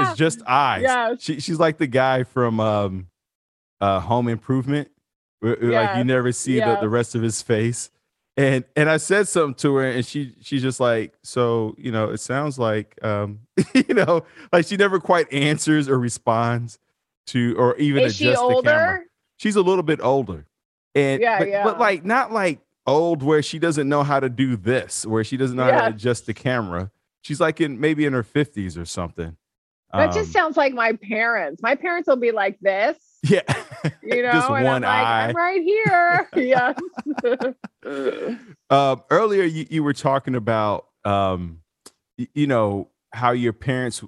[0.00, 0.82] it's just eyes.
[0.82, 1.22] Yes.
[1.22, 3.08] She she's like the guy from um
[3.80, 4.88] uh Home Improvement.
[5.40, 7.90] where, Like you never see the, the rest of his face.
[8.38, 12.10] And and I said something to her and she she's just like, so you know,
[12.10, 13.40] it sounds like um,
[13.74, 16.78] you know, like she never quite answers or responds
[17.26, 19.00] to or even Is she adjusts the camera
[19.36, 20.46] she's a little bit older
[20.94, 21.64] and Yeah, but, yeah.
[21.64, 25.36] but like not like old where she doesn't know how to do this where she
[25.36, 26.90] doesn't know how to adjust the camera
[27.22, 29.36] she's like in maybe in her 50s or something.
[29.92, 31.62] That um, just sounds like my parents.
[31.62, 32.96] My parents will be like this.
[33.28, 33.40] Yeah.
[34.02, 35.26] You know, just one eye.
[35.26, 36.28] Like, I'm right here.
[36.36, 36.78] yes.
[38.70, 41.60] um, earlier you, you were talking about um,
[42.34, 44.02] you know, how your parents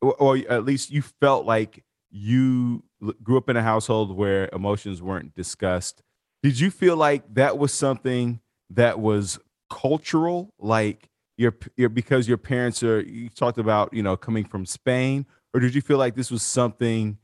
[0.00, 2.82] or at least you felt like you
[3.22, 6.02] grew up in a household where emotions weren't discussed.
[6.42, 9.38] Did you feel like that was something that was
[9.70, 13.00] cultural, like your your because your parents are?
[13.00, 16.42] You talked about you know coming from Spain, or did you feel like this was
[16.42, 17.18] something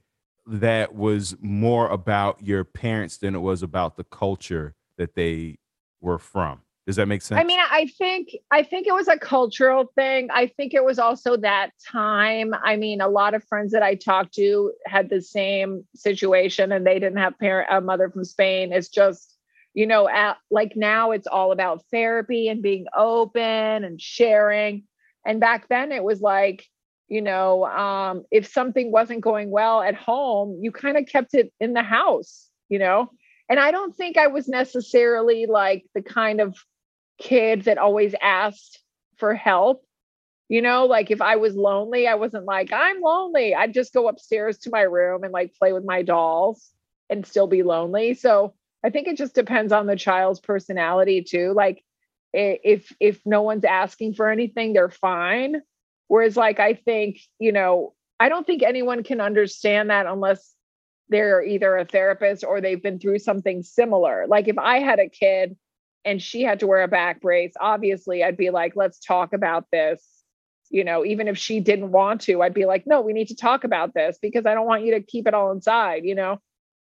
[0.46, 5.58] that was more about your parents than it was about the culture that they
[6.00, 6.62] were from?
[6.86, 7.40] Does that make sense?
[7.40, 10.28] I mean, I think I think it was a cultural thing.
[10.32, 12.54] I think it was also that time.
[12.64, 16.84] I mean, a lot of friends that I talked to had the same situation, and
[16.84, 18.72] they didn't have parent a mother from Spain.
[18.72, 19.38] It's just,
[19.74, 24.82] you know, at, like now it's all about therapy and being open and sharing.
[25.24, 26.66] And back then it was like,
[27.12, 31.52] you know, um, if something wasn't going well at home, you kind of kept it
[31.60, 33.10] in the house, you know.
[33.50, 36.56] And I don't think I was necessarily like the kind of
[37.18, 38.82] kid that always asked
[39.18, 39.84] for help.
[40.48, 43.54] You know, like if I was lonely, I wasn't like, I'm lonely.
[43.54, 46.70] I'd just go upstairs to my room and like play with my dolls
[47.10, 48.14] and still be lonely.
[48.14, 51.52] So I think it just depends on the child's personality too.
[51.54, 51.84] Like
[52.32, 55.60] if if no one's asking for anything, they're fine.
[56.08, 60.54] Whereas like I think, you know, I don't think anyone can understand that unless
[61.08, 64.26] they're either a therapist or they've been through something similar.
[64.28, 65.56] Like if I had a kid
[66.04, 69.66] and she had to wear a back brace, obviously I'd be like, let's talk about
[69.70, 70.06] this.
[70.70, 73.36] You know, even if she didn't want to, I'd be like, no, we need to
[73.36, 76.38] talk about this because I don't want you to keep it all inside, you know?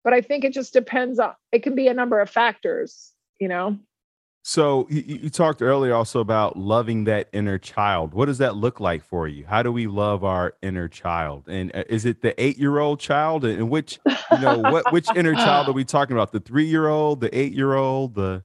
[0.03, 3.47] But I think it just depends on, it can be a number of factors, you
[3.47, 3.77] know?
[4.47, 8.13] So you, you, talked earlier also about loving that inner child.
[8.13, 9.43] What does that look like for you?
[9.43, 11.47] How do we love our inner child?
[11.47, 13.43] And uh, is it the eight-year-old child?
[13.43, 16.31] And which, you know, what which inner child are we talking about?
[16.31, 18.43] The three-year-old, the eight-year-old, the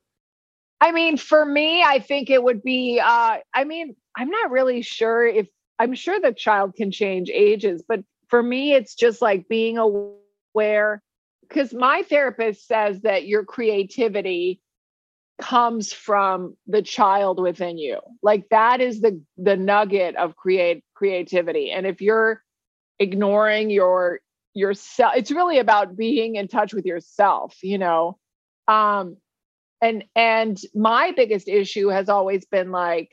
[0.80, 4.80] I mean, for me, I think it would be, uh, I mean, I'm not really
[4.80, 9.50] sure if I'm sure the child can change ages, but for me, it's just like
[9.50, 11.02] being aware.
[11.46, 14.62] Because my therapist says that your creativity
[15.40, 18.00] comes from the child within you.
[18.22, 21.70] Like that is the the nugget of create creativity.
[21.70, 22.42] And if you're
[22.98, 24.20] ignoring your
[24.54, 28.18] yourself, it's really about being in touch with yourself, you know.
[28.68, 29.16] Um,
[29.80, 33.12] and and my biggest issue has always been like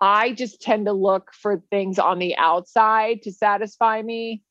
[0.00, 4.42] i just tend to look for things on the outside to satisfy me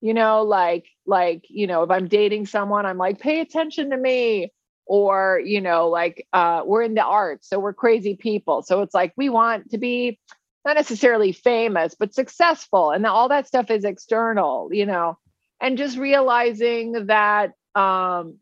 [0.00, 3.96] you know like like you know if i'm dating someone i'm like pay attention to
[3.96, 4.52] me
[4.86, 8.94] or you know like uh we're in the arts so we're crazy people so it's
[8.94, 10.18] like we want to be
[10.64, 15.18] not necessarily famous but successful and all that stuff is external you know
[15.60, 18.36] and just realizing that um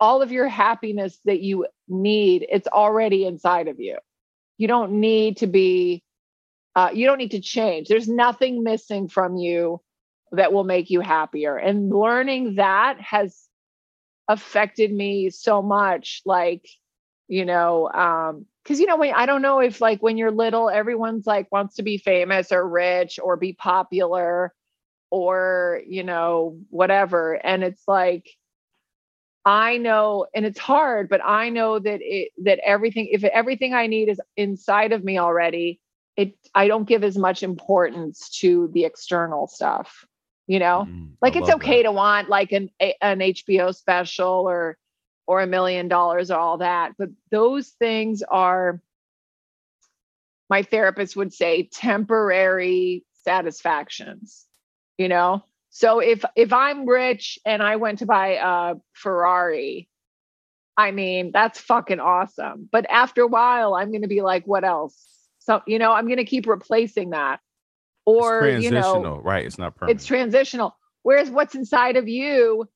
[0.00, 3.98] all of your happiness that you need, it's already inside of you.
[4.56, 6.02] You don't need to be,
[6.74, 7.88] uh, you don't need to change.
[7.88, 9.80] There's nothing missing from you
[10.32, 11.56] that will make you happier.
[11.56, 13.47] And learning that has
[14.28, 16.22] affected me so much.
[16.24, 16.68] Like,
[17.28, 20.70] you know, um, because you know, when I don't know if like when you're little,
[20.70, 24.52] everyone's like wants to be famous or rich or be popular
[25.10, 27.34] or you know, whatever.
[27.34, 28.28] And it's like
[29.44, 33.86] I know, and it's hard, but I know that it that everything, if everything I
[33.86, 35.80] need is inside of me already,
[36.16, 40.04] it I don't give as much importance to the external stuff.
[40.48, 41.88] You know, mm, like it's okay that.
[41.88, 44.76] to want like an a, an HBO special or
[45.26, 48.80] or a million dollars or all that, but those things are
[50.50, 54.46] my therapist would say temporary satisfactions.
[54.96, 59.88] You know, so if if I'm rich and I went to buy a Ferrari,
[60.78, 62.68] I mean, that's fucking awesome.
[62.70, 64.96] But after a while, I'm going to be like, what else?
[65.40, 67.40] So, you know, I'm going to keep replacing that.
[68.08, 69.44] Or, you know, right?
[69.44, 69.98] It's not permanent.
[69.98, 70.74] It's transitional.
[71.02, 72.66] Whereas what's inside of you,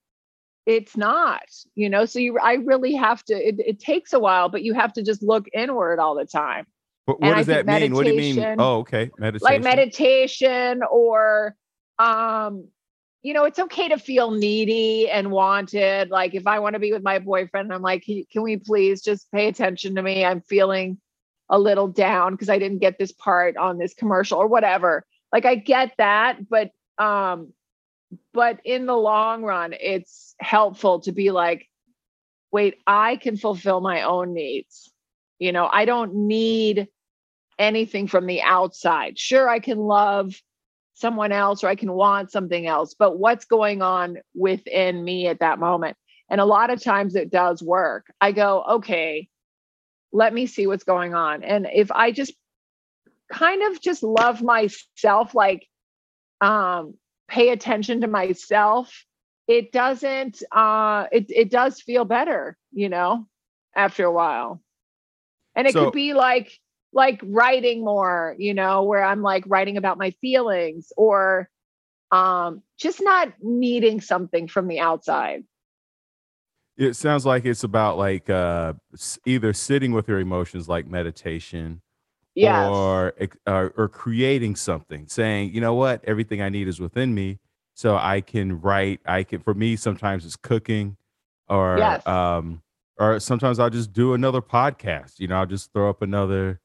[0.66, 1.42] it's not,
[1.75, 4.75] you know, so you, I really have to, it, it takes a while, but you
[4.75, 6.66] have to just look inward all the time.
[7.07, 7.95] But what and does that mean?
[7.95, 8.57] What do you mean?
[8.59, 9.11] Oh, okay.
[9.18, 9.45] Meditation.
[9.45, 11.57] Like meditation or,
[11.99, 12.68] um,
[13.23, 16.11] you know, it's okay to feel needy and wanted.
[16.11, 19.33] Like if I want to be with my boyfriend, I'm like, can we please just
[19.33, 20.25] pay attention to me?
[20.25, 20.99] I'm feeling
[21.49, 25.07] a little down because I didn't get this part on this commercial or whatever.
[25.33, 27.53] Like I get that, but um,
[28.33, 31.68] but in the long run, it's helpful to be like,
[32.51, 34.92] wait, I can fulfill my own needs.
[35.38, 36.88] You know, I don't need
[37.59, 39.18] anything from the outside.
[39.18, 40.35] Sure, I can love
[40.95, 45.40] someone else or I can want something else, but what's going on within me at
[45.40, 45.97] that moment?
[46.29, 48.12] And a lot of times it does work.
[48.21, 49.29] I go, okay,
[50.12, 51.42] let me see what's going on.
[51.42, 52.33] And if I just
[53.33, 55.66] kind of just love myself, like
[56.40, 56.95] um,
[57.29, 59.05] pay attention to myself,
[59.49, 63.27] it doesn't uh it it does feel better, you know,
[63.75, 64.62] after a while.
[65.55, 66.53] And it so, could be like
[66.92, 71.49] like writing more, you know, where I'm like writing about my feelings or
[72.11, 75.45] um just not needing something from the outside.
[76.77, 78.75] It sounds like it's about like uh
[79.27, 81.82] either sitting with your emotions like meditation
[82.35, 82.68] yes.
[82.68, 83.12] or,
[83.47, 86.05] or or creating something, saying, "You know what?
[86.05, 87.38] Everything I need is within me."
[87.75, 90.97] So I can write, I can for me sometimes it's cooking
[91.49, 92.07] or yes.
[92.07, 92.62] um
[92.99, 95.18] or sometimes I'll just do another podcast.
[95.18, 96.61] You know, I'll just throw up another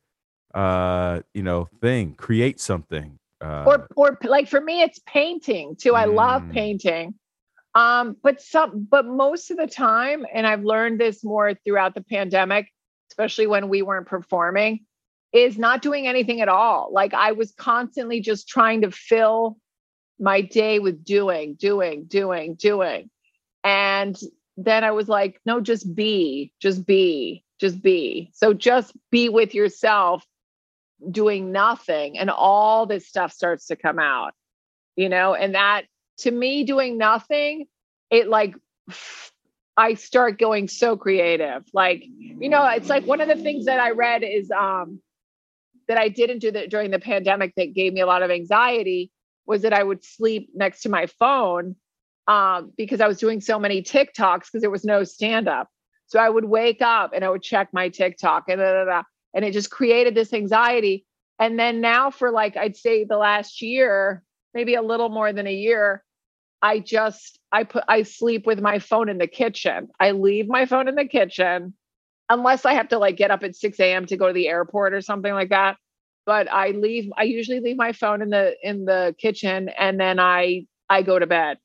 [0.53, 3.19] uh, you know, thing, create something.
[3.39, 5.95] Uh, or or like for me, it's painting too.
[5.95, 6.15] I mm.
[6.15, 7.13] love painting.
[7.75, 12.01] Um, but some but most of the time, and I've learned this more throughout the
[12.01, 12.73] pandemic,
[13.11, 14.86] especially when we weren't performing,
[15.33, 16.89] is not doing anything at all.
[16.91, 19.57] Like I was constantly just trying to fill
[20.19, 23.09] my day with doing, doing, doing, doing.
[23.63, 24.17] And
[24.55, 28.31] then I was like, no, just be, just be, just be.
[28.33, 30.25] So just be with yourself
[31.11, 34.33] doing nothing and all this stuff starts to come out
[34.95, 35.83] you know and that
[36.17, 37.65] to me doing nothing
[38.09, 38.55] it like
[39.77, 43.79] i start going so creative like you know it's like one of the things that
[43.79, 44.99] i read is um
[45.87, 49.11] that i didn't do that during the pandemic that gave me a lot of anxiety
[49.45, 51.75] was that i would sleep next to my phone
[52.27, 55.69] um, because i was doing so many tiktoks because there was no stand up
[56.07, 58.61] so i would wake up and i would check my tiktok and
[59.37, 61.05] and it just created this anxiety.
[61.39, 64.23] And then now for like i'd say the last year
[64.55, 66.03] maybe a little more than a year
[66.63, 69.89] i just i put i sleep with my phone in the kitchen.
[69.99, 71.75] I leave my phone in the kitchen
[72.29, 74.93] unless i have to like get up at 6 a.m to go to the airport
[74.93, 75.77] or something like that
[76.25, 80.19] but i leave i usually leave my phone in the in the kitchen and then
[80.19, 81.57] i i go to bed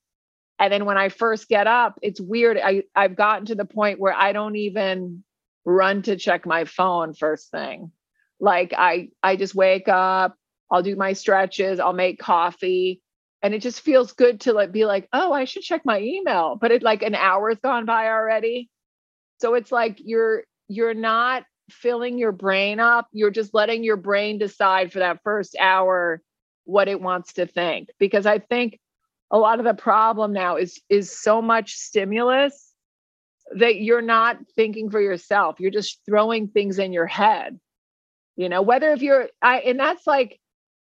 [0.59, 4.01] and then when i first get up it's weird i i've gotten to the point
[4.01, 5.23] where i don't even
[5.65, 7.93] run to check my phone first thing.
[8.41, 10.37] Like I I just wake up,
[10.71, 13.01] I'll do my stretches, I'll make coffee,
[13.43, 16.57] and it just feels good to like be like, "Oh, I should check my email."
[16.61, 18.71] But it like an hour's gone by already.
[19.41, 24.39] So it's like you're you're not filling your brain up, you're just letting your brain
[24.39, 26.23] decide for that first hour
[26.65, 28.79] what it wants to think because I think
[29.31, 32.73] a lot of the problem now is is so much stimulus
[33.57, 35.59] that you're not thinking for yourself.
[35.59, 37.59] You're just throwing things in your head.
[38.37, 40.39] You know, whether if you're I and that's like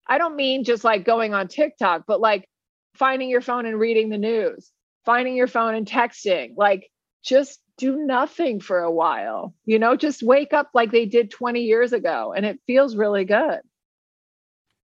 [0.07, 2.49] I don't mean just like going on TikTok, but like
[2.95, 4.71] finding your phone and reading the news,
[5.05, 6.89] finding your phone and texting, like
[7.23, 9.53] just do nothing for a while.
[9.65, 13.25] You know, just wake up like they did 20 years ago and it feels really
[13.25, 13.61] good.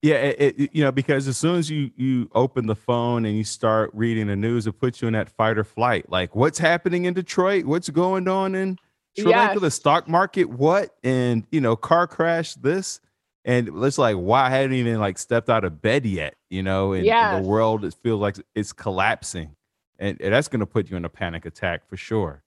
[0.02, 3.36] Yeah, it, it, you know, because as soon as you you open the phone and
[3.36, 6.10] you start reading the news, it puts you in that fight or flight.
[6.10, 7.66] Like, what's happening in Detroit?
[7.66, 8.78] What's going on in
[9.18, 9.60] Sri Lanka?
[9.60, 10.46] The stock market?
[10.46, 10.92] What?
[11.04, 12.54] And you know, car crash.
[12.54, 13.00] This
[13.44, 16.36] and it's like, why I hadn't even like stepped out of bed yet.
[16.50, 17.34] You know, and, yes.
[17.34, 19.56] and the world it feels like it's collapsing,
[19.98, 22.44] and, and that's going to put you in a panic attack for sure.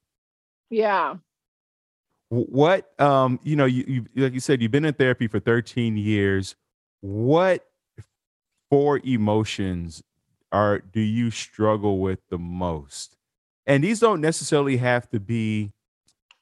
[0.71, 1.17] Yeah.
[2.29, 5.97] What um, you know, you, you like you said, you've been in therapy for 13
[5.97, 6.55] years
[7.01, 7.67] what
[8.71, 10.03] four emotions
[10.53, 13.17] are do you struggle with the most?
[13.67, 15.73] And these don't necessarily have to be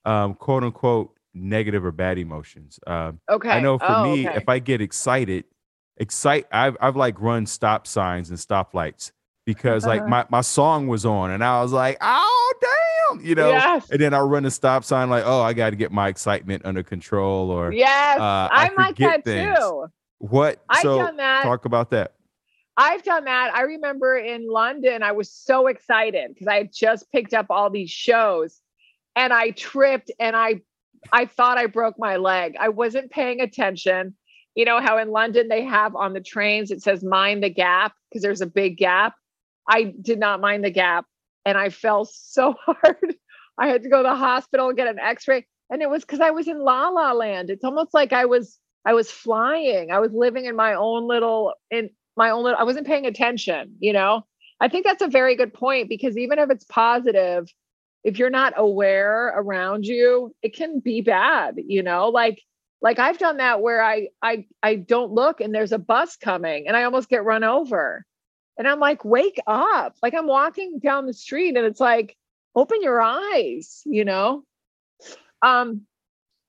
[0.04, 2.80] um, quote unquote negative or bad emotions.
[2.86, 3.50] Um, okay.
[3.50, 4.36] I know for oh, me, okay.
[4.36, 5.44] if I get excited,
[5.96, 9.12] excite I've I've like run stop signs and stoplights
[9.48, 9.94] because uh-huh.
[9.94, 13.48] like my, my song was on and I was like, oh damn, you know.
[13.48, 13.88] Yes.
[13.88, 16.66] And then I run a stop sign like, oh, I got to get my excitement
[16.66, 19.56] under control or yes, uh, I'm like that things.
[19.58, 19.86] too.
[20.18, 20.62] What?
[20.68, 21.44] I've so done that.
[21.44, 22.12] Talk about that.
[22.76, 23.54] I've done that.
[23.54, 27.70] I remember in London, I was so excited because I had just picked up all
[27.70, 28.60] these shows
[29.16, 30.60] and I tripped and I
[31.10, 32.54] I thought I broke my leg.
[32.60, 34.14] I wasn't paying attention.
[34.54, 37.94] You know how in London they have on the trains it says mind the gap
[38.10, 39.14] because there's a big gap.
[39.68, 41.04] I did not mind the gap
[41.44, 43.14] and I fell so hard.
[43.58, 46.30] I had to go to the hospital get an x-ray and it was cuz I
[46.30, 47.50] was in La La Land.
[47.50, 49.90] It's almost like I was I was flying.
[49.90, 53.76] I was living in my own little in my own little I wasn't paying attention,
[53.80, 54.24] you know?
[54.60, 57.48] I think that's a very good point because even if it's positive,
[58.04, 62.08] if you're not aware around you, it can be bad, you know?
[62.08, 62.40] Like
[62.80, 66.68] like I've done that where I I I don't look and there's a bus coming
[66.68, 68.04] and I almost get run over.
[68.58, 69.96] And I'm like, wake up.
[70.02, 72.16] Like I'm walking down the street and it's like,
[72.54, 74.44] open your eyes, you know?
[75.42, 75.82] Um,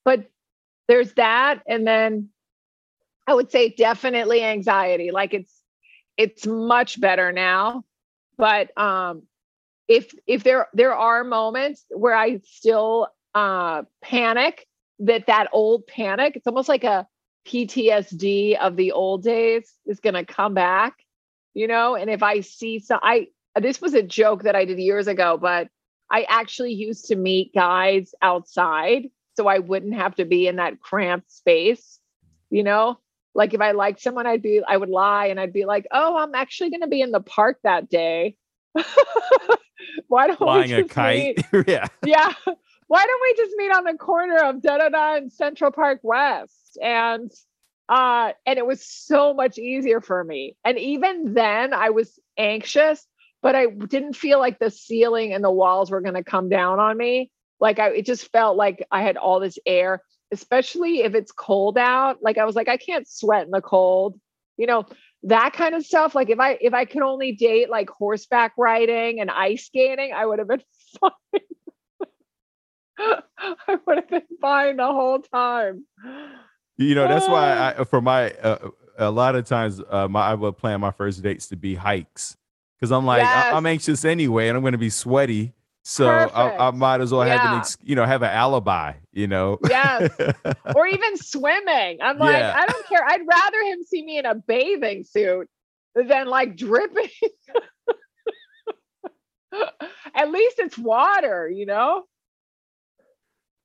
[0.03, 0.25] but
[0.87, 1.61] there's that.
[1.67, 2.29] And then
[3.27, 5.11] I would say definitely anxiety.
[5.11, 5.53] Like it's
[6.17, 7.85] it's much better now.
[8.37, 9.23] But um
[9.87, 14.65] if if there there are moments where I still uh panic
[14.99, 17.07] that that old panic, it's almost like a
[17.47, 20.95] PTSD of the old days is going to come back,
[21.53, 21.95] you know?
[21.95, 23.27] And if I see some, I,
[23.59, 25.69] this was a joke that I did years ago, but
[26.11, 30.79] I actually used to meet guys outside so I wouldn't have to be in that
[30.81, 31.99] cramped space,
[32.49, 32.99] you know?
[33.35, 36.17] Like if I liked someone, I'd be, I would lie and I'd be like, oh,
[36.17, 38.35] I'm actually going to be in the park that day.
[40.07, 41.45] Why don't Flying we a kite?
[41.67, 41.87] yeah.
[42.03, 42.33] Yeah
[42.89, 45.99] why don't we just meet on the corner of da da da and Central Park
[46.01, 46.77] West?
[46.81, 47.31] And
[47.89, 50.55] uh, and it was so much easier for me.
[50.63, 53.05] And even then, I was anxious,
[53.41, 56.79] but I didn't feel like the ceiling and the walls were going to come down
[56.79, 57.31] on me.
[57.59, 61.79] Like I, it just felt like I had all this air, especially if it's cold
[61.79, 62.17] out.
[62.21, 64.19] Like I was like, I can't sweat in the cold,
[64.55, 64.85] you know,
[65.23, 66.13] that kind of stuff.
[66.13, 70.25] Like if I if I could only date like horseback riding and ice skating, I
[70.25, 70.61] would have been
[71.01, 71.11] fine.
[73.67, 75.85] I would have been fine the whole time.
[76.79, 77.83] You know, that's why I, uh.
[77.83, 81.47] for my, uh, a lot of times, uh, my, I would plan my first dates
[81.47, 82.37] to be hikes
[82.79, 83.53] because I'm like, yes.
[83.53, 85.53] I, am anxious anyway, and I'm going to be sweaty.
[85.83, 87.37] So I, I, might as well yeah.
[87.37, 89.59] have an, ex, you know, have an alibi, you know.
[89.67, 90.09] Yes.
[90.75, 91.99] or even swimming.
[92.01, 92.55] I'm like, yeah.
[92.55, 93.03] I don't care.
[93.05, 95.49] I'd rather him see me in a bathing suit
[95.95, 97.09] than like dripping.
[100.15, 102.03] At least it's water, you know?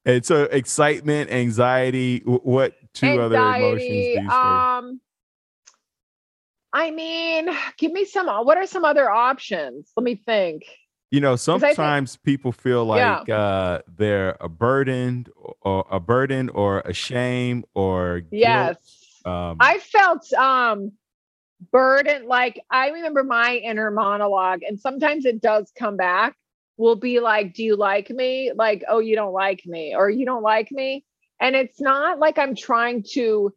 [0.05, 5.01] And so excitement, anxiety, what two anxiety, other emotions um
[6.77, 9.93] I mean, give me some what are some other options?
[9.97, 10.65] Let me think.
[11.13, 13.37] You know, sometimes think, people feel like yeah.
[13.37, 15.27] uh they're a burden
[15.61, 18.31] or a burden or a shame or guilt.
[18.33, 19.23] Yes.
[19.25, 20.93] Um, I felt um
[21.71, 26.35] burden like I remember my inner monologue and sometimes it does come back
[26.77, 28.53] will be like, Do you like me?
[28.55, 31.05] Like, oh, you don't like me, or you don't like me.
[31.41, 33.53] And it's not like I'm trying to,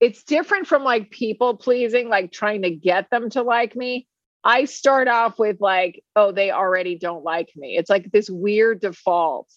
[0.00, 4.06] it's different from like people pleasing, like trying to get them to like me.
[4.42, 7.76] I start off with like, oh, they already don't like me.
[7.76, 9.52] It's like this weird default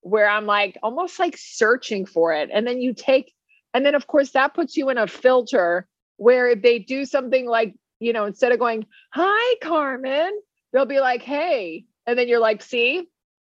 [0.00, 2.50] where I'm like almost like searching for it.
[2.52, 3.32] And then you take,
[3.72, 5.86] and then of course that puts you in a filter
[6.16, 10.32] where if they do something like, you know, instead of going, hi, Carmen,
[10.72, 11.84] they'll be like, hey.
[12.06, 13.08] And then you're like, see,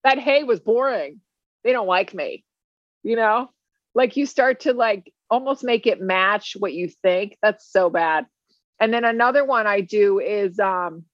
[0.05, 1.21] that hey was boring.
[1.65, 2.45] They don't like me.
[3.03, 3.51] You know,
[3.95, 7.37] like you start to like almost make it match what you think.
[7.43, 8.27] That's so bad.
[8.81, 11.05] And then another one I do is um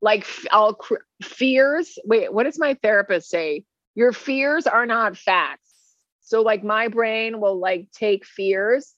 [0.00, 0.78] like I'll
[1.22, 1.98] fears.
[2.04, 3.64] Wait, what does my therapist say?
[3.94, 5.74] Your fears are not facts.
[6.20, 8.94] So like my brain will like take fears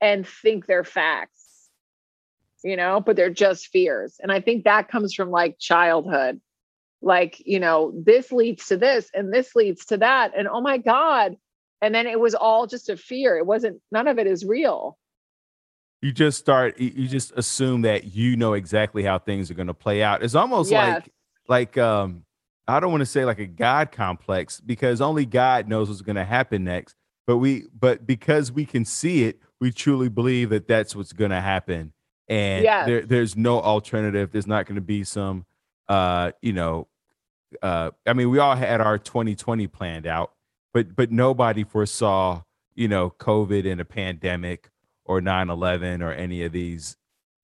[0.00, 1.46] and think they're facts
[2.66, 4.16] you know, but they're just fears.
[4.20, 6.40] And I think that comes from like childhood.
[7.06, 10.32] Like, you know, this leads to this and this leads to that.
[10.36, 11.36] And oh my God.
[11.80, 13.38] And then it was all just a fear.
[13.38, 14.98] It wasn't, none of it is real.
[16.02, 19.74] You just start, you just assume that you know exactly how things are going to
[19.74, 20.22] play out.
[20.22, 20.94] It's almost yes.
[20.94, 21.12] like,
[21.48, 22.24] like, um,
[22.68, 26.16] I don't want to say like a God complex because only God knows what's going
[26.16, 26.96] to happen next.
[27.26, 31.30] But we, but because we can see it, we truly believe that that's what's going
[31.30, 31.92] to happen
[32.28, 32.86] and yes.
[32.86, 34.30] there, there's no alternative.
[34.32, 35.46] There's not going to be some,
[35.88, 36.88] uh, you know,
[37.62, 40.32] uh, I mean, we all had our 2020 planned out,
[40.72, 42.42] but but nobody foresaw,
[42.74, 44.70] you know, COVID and a pandemic
[45.04, 46.96] or 9/11 or any of these,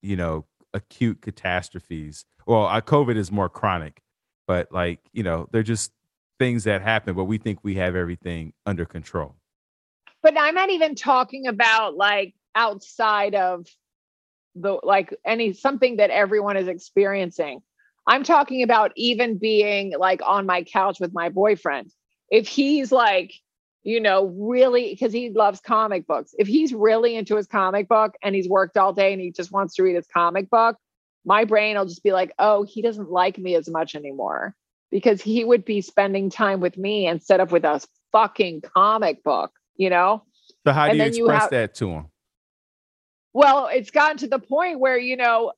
[0.02, 2.24] you know, acute catastrophes.
[2.46, 4.02] Well, uh, COVID is more chronic,
[4.46, 5.92] but like you know, they're just
[6.38, 7.14] things that happen.
[7.14, 9.36] But we think we have everything under control.
[10.22, 13.66] But I'm not even talking about like outside of
[14.54, 17.62] the like any something that everyone is experiencing.
[18.06, 21.90] I'm talking about even being like on my couch with my boyfriend.
[22.30, 23.32] If he's like,
[23.82, 26.34] you know, really because he loves comic books.
[26.38, 29.52] If he's really into his comic book and he's worked all day and he just
[29.52, 30.76] wants to read his comic book,
[31.24, 34.54] my brain will just be like, "Oh, he doesn't like me as much anymore."
[34.90, 37.80] Because he would be spending time with me instead of with a
[38.12, 40.22] fucking comic book, you know?
[40.66, 42.06] So how do you express you have, that to him?
[43.32, 45.52] Well, it's gotten to the point where, you know,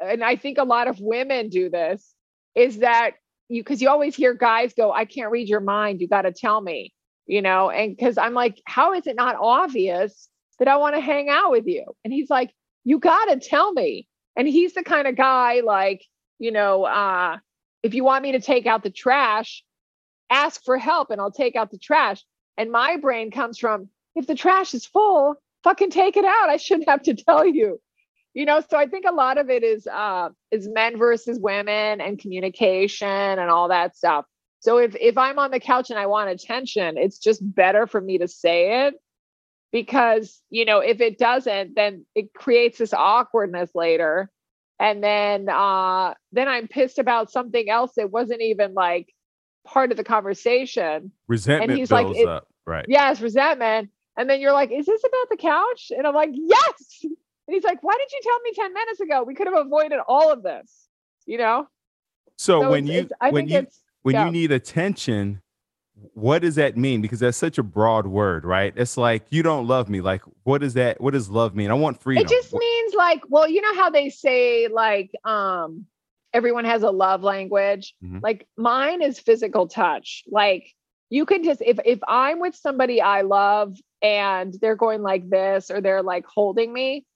[0.00, 2.14] and I think a lot of women do this,
[2.54, 3.12] is that
[3.48, 6.00] you, because you always hear guys go, I can't read your mind.
[6.00, 6.92] You got to tell me.
[7.26, 10.28] you know, and because I'm like, how is it not obvious
[10.58, 11.84] that I want to hang out with you?
[12.04, 12.52] And he's like,
[12.84, 14.06] you got to tell me.
[14.36, 16.04] And he's the kind of guy like,
[16.38, 17.38] you know, uh,
[17.82, 19.64] if you want me to take out the trash,
[20.30, 22.22] ask for help and I'll take out the trash.
[22.56, 26.50] And my brain comes from, if the trash is full, fucking take it out.
[26.50, 27.80] I shouldn't have to tell you.
[28.34, 32.00] You know, so I think a lot of it is uh is men versus women
[32.00, 34.26] and communication and all that stuff.
[34.58, 38.00] So if if I'm on the couch and I want attention, it's just better for
[38.00, 38.94] me to say it
[39.70, 44.30] because, you know, if it doesn't, then it creates this awkwardness later.
[44.80, 49.14] And then uh then I'm pissed about something else that wasn't even like
[49.64, 51.12] part of the conversation.
[51.28, 52.48] Resentment and he's builds like, up.
[52.66, 52.84] Right.
[52.88, 53.90] Yes, resentment.
[54.16, 55.92] And then you're like, is this about the couch?
[55.96, 57.04] And I'm like, yes.
[57.46, 59.22] And he's like, why did you tell me 10 minutes ago?
[59.22, 60.88] We could have avoided all of this,
[61.26, 61.66] you know?
[62.36, 64.26] So, So when it's- you it's- I when think you it's when yeah.
[64.26, 65.40] you need attention,
[66.14, 67.00] what does that mean?
[67.00, 68.72] Because that's such a broad word, right?
[68.76, 70.00] It's like you don't love me.
[70.00, 71.00] Like, what does that?
[71.00, 71.70] What does love mean?
[71.70, 72.24] I want freedom.
[72.24, 75.86] It just Wh- means like, well, you know how they say like um
[76.32, 77.94] everyone has a love language.
[78.04, 78.20] Mhm.
[78.22, 80.24] Like mine is physical touch.
[80.26, 80.74] Like
[81.10, 85.70] you can just if if I'm with somebody I love and they're going like this
[85.70, 87.06] or they're like holding me,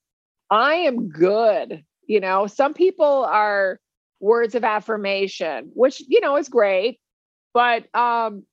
[0.51, 1.85] I am good.
[2.07, 3.81] You know, some people are
[4.21, 7.01] words of affirmation, which you know is great,
[7.55, 8.45] but um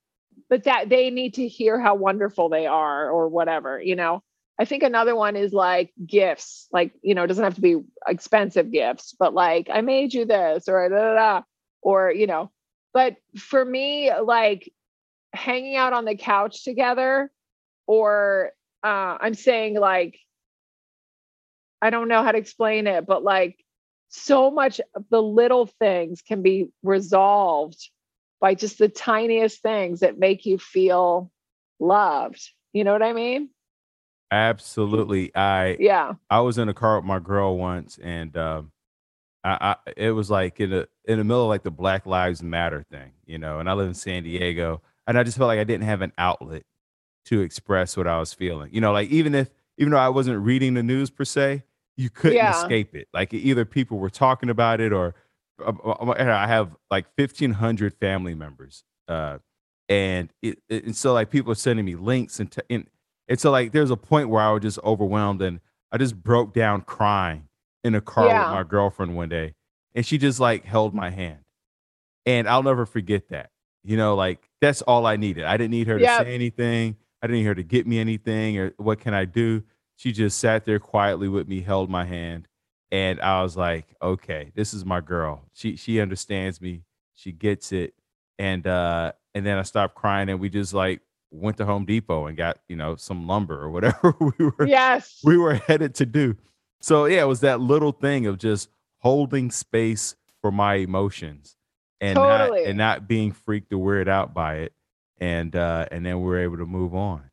[0.50, 4.22] but that they need to hear how wonderful they are or whatever, you know.
[4.60, 7.78] I think another one is like gifts, like, you know, it doesn't have to be
[8.08, 11.42] expensive gifts, but like, I made you this or da, da, da,
[11.82, 12.52] or, you know,
[12.94, 14.72] but for me, like
[15.34, 17.30] hanging out on the couch together,
[17.88, 18.52] or
[18.84, 20.18] uh, I'm saying like,
[21.86, 23.64] I don't know how to explain it, but like
[24.10, 27.90] so much of the little things can be resolved
[28.42, 31.32] by just the tiniest things that make you feel
[31.80, 32.42] loved.
[32.74, 33.50] You know what I mean?
[34.32, 35.36] Absolutely.
[35.36, 36.14] I Yeah.
[36.30, 38.72] I was in a car with my girl once, and um,
[39.44, 42.42] I, I it was like in a in the middle of like the Black Lives
[42.42, 43.60] Matter thing, you know.
[43.60, 46.14] And I live in San Diego, and I just felt like I didn't have an
[46.18, 46.64] outlet
[47.26, 48.72] to express what I was feeling.
[48.74, 51.64] You know, like even if even though I wasn't reading the news per se,
[51.98, 52.56] you couldn't Yeah.
[52.62, 53.08] escape it.
[53.14, 55.16] Like either people were talking about it, or
[55.66, 59.38] uh, uh, I have like fifteen hundred family members, uh,
[59.90, 62.88] and it, it- and so like people are sending me links and, t- and
[63.28, 65.60] and so like there's a point where I was just overwhelmed and
[65.92, 67.48] I just broke down crying
[67.84, 68.50] in a car Yeah.
[68.50, 69.54] with my girlfriend one day,
[69.94, 71.40] and she just like held my hand,
[72.26, 73.52] and I'll never forget that.
[73.84, 75.44] You know, like that's all I needed.
[75.46, 76.98] I didn't need her to say anything.
[77.22, 79.64] I didn't need her to get me anything or what can I do.
[79.96, 82.48] She just sat there quietly with me, held my hand,
[82.92, 85.44] and I was like, okay, this is my girl.
[85.54, 86.84] She she understands me.
[87.14, 87.94] She gets it,
[88.38, 92.28] and uh, and then I stopped crying, and we just like went to Home Depot
[92.28, 95.20] and got you know some lumber or whatever we were Yes.
[95.24, 96.36] we were headed to do.
[96.82, 98.70] So yeah, it was that little thing of just
[99.00, 101.56] holding space for my emotions
[102.02, 102.62] and Totally.
[102.62, 104.74] not and not being freaked or weirded out by it.
[105.20, 107.24] And uh and then we were able to move on.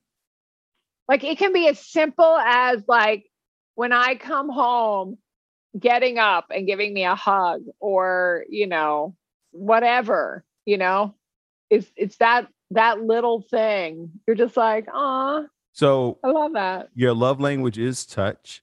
[1.13, 3.27] Like it can be as simple as like
[3.75, 5.19] when I come home,
[5.79, 9.15] getting up and giving me a hug or, you know,
[9.51, 11.15] whatever, you know,
[11.69, 14.11] it's it's that that little thing.
[14.27, 15.43] You're just like, ah,
[15.73, 16.89] So I love that.
[16.95, 18.63] your love language is touch.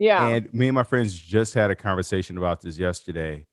[0.00, 0.26] Yeah.
[0.26, 3.46] And me and my friends just had a conversation about this yesterday.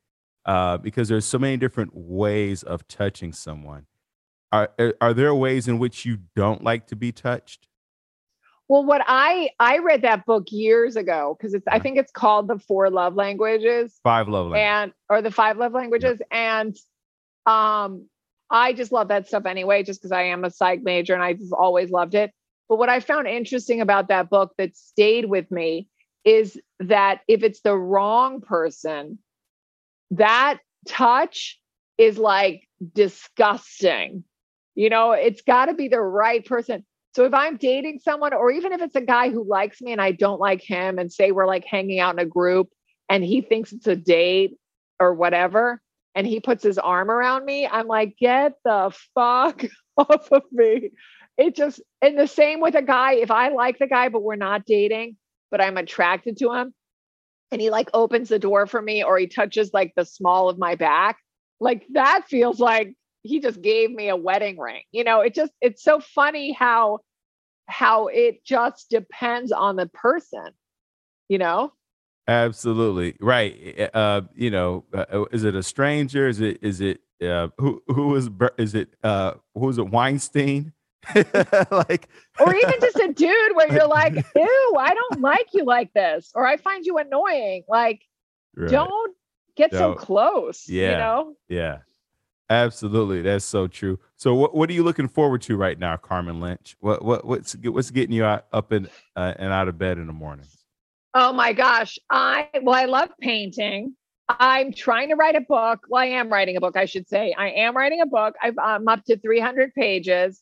[0.46, 3.86] Uh, because there's so many different ways of touching someone.
[4.52, 7.68] Are are- are there ways in which you don't like to be touched?
[8.68, 12.48] Well, what I I read that book years ago because it's I think it's called
[12.48, 14.00] the Four Love Languages.
[14.04, 14.66] Five love languages.
[14.66, 16.20] and or the five love languages.
[16.32, 16.76] And
[17.46, 18.08] um
[18.50, 21.34] i just love that stuff anyway just because i am a psych major and i
[21.34, 22.32] just always loved it.
[22.70, 25.88] But what i found interesting about that book that stayed with me
[26.24, 29.20] is that if it's the wrong person
[30.12, 31.60] that touch
[31.98, 34.24] is like disgusting.
[34.76, 36.86] You know it's got to be the right person
[37.16, 40.02] so if i'm dating someone or even if it's a guy who likes me and
[40.02, 42.70] i don't like him and say we're like hanging out in a group
[43.10, 44.58] and he thinks it's a date
[45.00, 45.82] or whatever,
[46.14, 49.64] and he puts his arm around me, I'm like, get the fuck
[49.98, 50.92] off of me.
[51.38, 54.38] It just, and the same with a guy, if I like the guy, but we're
[54.38, 55.18] not dating,
[55.52, 56.74] but I'm attracted to him,
[57.52, 60.58] and he like opens the door for me or he touches like the small of
[60.58, 61.18] my back,
[61.60, 64.84] like that feels like he just gave me a wedding ring.
[64.92, 67.00] You know, it just, it's so funny how,
[67.68, 70.50] how it just depends on the person,
[71.28, 71.74] you know?
[72.28, 73.90] Absolutely right.
[73.94, 76.28] Uh, you know, uh, is it a stranger?
[76.28, 80.74] Is it is it uh, who who is is it uh, who is it Weinstein?
[81.72, 82.10] like
[82.40, 86.32] or even just a dude where you're like, ew, I don't like you like this,
[86.34, 87.64] or I find you annoying.
[87.70, 88.02] Like,
[88.56, 88.72] right.
[88.72, 89.16] don't
[89.56, 89.98] get don't.
[89.98, 90.68] so close.
[90.68, 90.92] Yeah.
[90.92, 91.36] You know?
[91.48, 91.78] Yeah.
[92.50, 93.22] Absolutely.
[93.22, 94.00] That's so true.
[94.18, 96.78] So what, what are you looking forward to right now, Carmen Lynch?
[96.80, 100.08] What what what's what's getting you out, up and uh, and out of bed in
[100.08, 100.46] the morning?
[101.16, 101.98] Oh my gosh.
[102.10, 103.96] I well, I love painting.
[104.28, 105.86] I'm trying to write a book.
[105.90, 107.34] Well, I am writing a book, I should say.
[107.38, 108.36] I am writing a book.
[108.42, 110.42] i am up to 300 pages,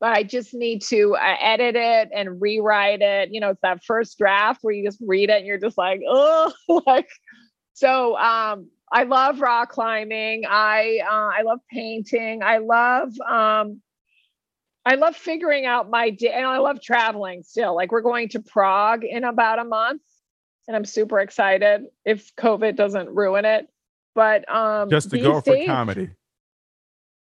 [0.00, 3.30] but I just need to uh, edit it and rewrite it.
[3.32, 6.00] You know, it's that first draft where you just read it and you're just like,
[6.08, 6.52] oh,
[6.86, 7.08] like
[7.74, 8.16] so.
[8.16, 10.44] Um, I love rock climbing.
[10.48, 12.42] I uh, I love painting.
[12.42, 13.80] I love um,
[14.84, 17.74] I love figuring out my day, and I love traveling still.
[17.76, 20.02] Like we're going to Prague in about a month
[20.70, 23.68] and I'm super excited if COVID doesn't ruin it.
[24.14, 26.10] But um just to go days, for comedy.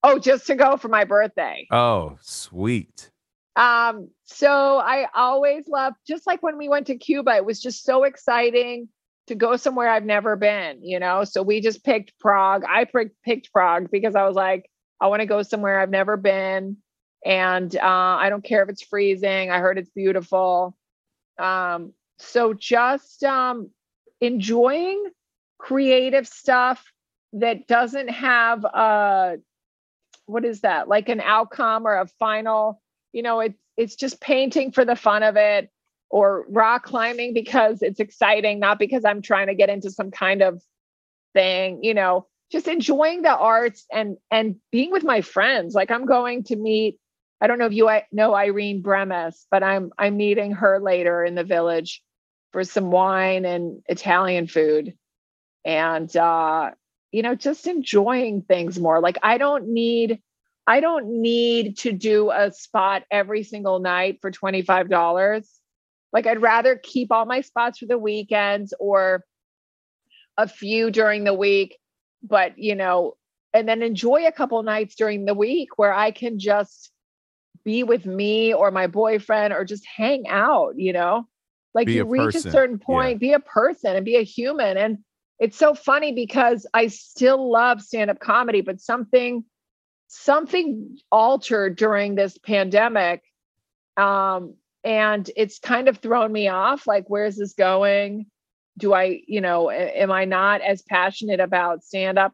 [0.04, 1.66] Oh, just to go for my birthday.
[1.72, 3.10] Oh, sweet.
[3.56, 7.86] Um, so I always love just like when we went to Cuba, it was just
[7.86, 8.90] so exciting
[9.28, 11.24] to go somewhere I've never been, you know.
[11.24, 12.64] So we just picked Prague.
[12.68, 12.86] I
[13.24, 14.70] picked Prague because I was like,
[15.00, 16.78] I want to go somewhere I've never been.
[17.26, 19.52] And uh, I don't care if it's freezing.
[19.52, 20.78] I heard it's beautiful.
[21.38, 23.70] Um, so just um,
[24.22, 25.04] enjoying
[25.58, 26.84] creative stuff
[27.34, 29.38] that doesn't have a
[30.26, 34.72] what is that like an outcome or a final you know it's it's just painting
[34.72, 35.70] for the fun of it
[36.10, 40.42] or rock climbing because it's exciting not because i'm trying to get into some kind
[40.42, 40.62] of
[41.34, 45.76] thing you know just enjoying the arts and and being with my friends.
[45.76, 47.00] Like i'm going to meet
[47.42, 51.36] i don't know if you know irene bremis but i'm i'm meeting her later in
[51.36, 52.02] the village
[52.52, 54.94] for some wine and Italian food.
[55.66, 56.72] And uh
[57.12, 59.02] you know just enjoying things more.
[59.02, 60.22] Like I don't need
[60.66, 65.48] I don't need to do a spot every single night for $25
[66.14, 69.24] like I'd rather keep all my spots for the weekends or
[70.38, 71.78] a few during the week
[72.24, 73.16] but you know
[73.54, 76.92] and then enjoy a couple nights during the week where I can just
[77.64, 81.28] be with me or my boyfriend or just hang out, you know?
[81.74, 82.48] Like be you a reach person.
[82.48, 83.28] a certain point, yeah.
[83.30, 84.78] be a person and be a human.
[84.78, 85.00] And
[85.40, 89.44] it's so funny because I still love stand-up comedy, but something
[90.08, 93.22] something altered during this pandemic.
[93.98, 94.56] Um,
[94.88, 96.88] and it's kind of thrown me off.
[96.88, 98.28] Like, where's this going?
[98.78, 102.32] Do I, you know, am I not as passionate about stand-up?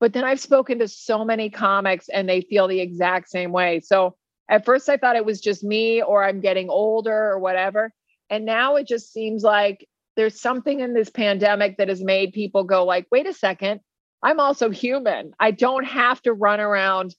[0.00, 3.80] But then I've spoken to so many comics and they feel the exact same way.
[3.80, 4.16] So
[4.48, 7.92] at first I thought it was just me or I'm getting older or whatever.
[8.30, 9.86] And now it just seems like
[10.16, 13.80] there's something in this pandemic that has made people go like, wait a second,
[14.22, 15.32] I'm also human.
[15.38, 17.14] I don't have to run around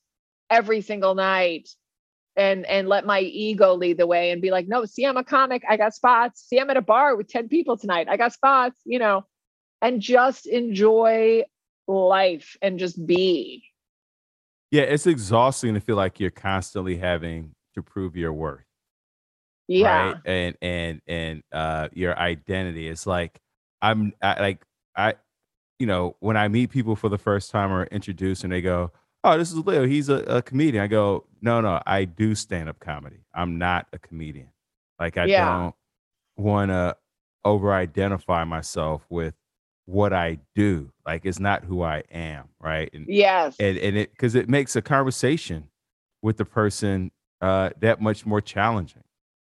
[0.49, 1.69] every single night
[2.41, 5.23] and and let my ego lead the way and be like, no, see, I'm a
[5.23, 5.63] comic.
[5.69, 6.43] I got spots.
[6.47, 8.07] See, I'm at a bar with 10 people tonight.
[8.09, 9.25] I got spots, you know,
[9.81, 11.43] and just enjoy
[11.87, 13.63] life and just be.
[14.71, 18.65] Yeah, it's exhausting to feel like you're constantly having to prove your worth
[19.71, 23.39] yeah right and and and uh your identity it's like
[23.81, 24.65] i'm I, like
[24.97, 25.13] i
[25.79, 28.91] you know when i meet people for the first time or introduce and they go
[29.23, 30.83] oh this is leo he's a, a comedian.
[30.83, 33.17] I go no no i do stand-up comedy.
[33.33, 34.49] I'm not a comedian.
[34.99, 35.45] Like i yeah.
[35.57, 35.75] don't
[36.37, 36.95] want to
[37.43, 39.33] over identify myself with
[39.85, 40.91] what i do.
[41.05, 42.89] Like it's not who i am right?
[42.93, 43.55] And yes.
[43.59, 45.69] and, and it because it makes a conversation
[46.21, 47.11] with the person
[47.41, 49.03] uh that much more challenging.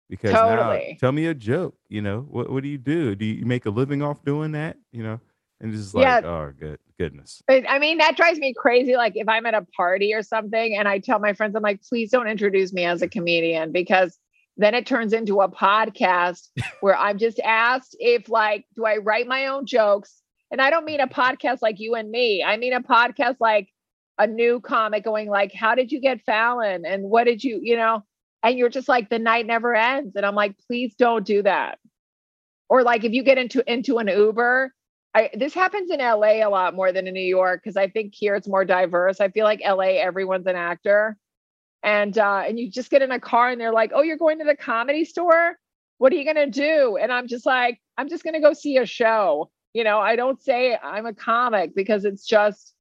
[0.09, 0.91] Because totally.
[0.91, 3.15] now tell me a joke you know what, what do you do?
[3.15, 4.77] Do you make a living off doing that?
[4.91, 5.19] You know
[5.59, 6.21] and it's just like yeah.
[6.23, 7.41] oh good goodness.
[7.49, 10.87] I mean that drives me crazy like if i'm at a party or something and
[10.87, 14.17] i tell my friends i'm like please don't introduce me as a comedian because
[14.57, 16.49] then it turns into a podcast
[16.81, 20.21] where i'm just asked if like do i write my own jokes?
[20.51, 22.43] And i don't mean a podcast like you and me.
[22.43, 23.69] I mean a podcast like
[24.17, 26.85] a new comic going like how did you get fallon?
[26.85, 28.03] And what did you you know?
[28.43, 30.15] And you're just like the night never ends.
[30.15, 31.79] And i'm like please don't do that.
[32.69, 34.73] Or like if you get into into an uber
[35.17, 38.13] I, this happens in la a lot more than in new york because i think
[38.13, 39.19] here it's more diverse.
[39.19, 41.17] I feel like la everyone's an actor.
[41.81, 44.37] And uh and you just get in a car and they're like oh you're going
[44.39, 45.57] to the comedy store?
[45.97, 46.97] What are you going to do?
[47.01, 49.49] And i'm just like i'm just going to go see a show.
[49.73, 52.75] You know i don't say i'm a comic because it's just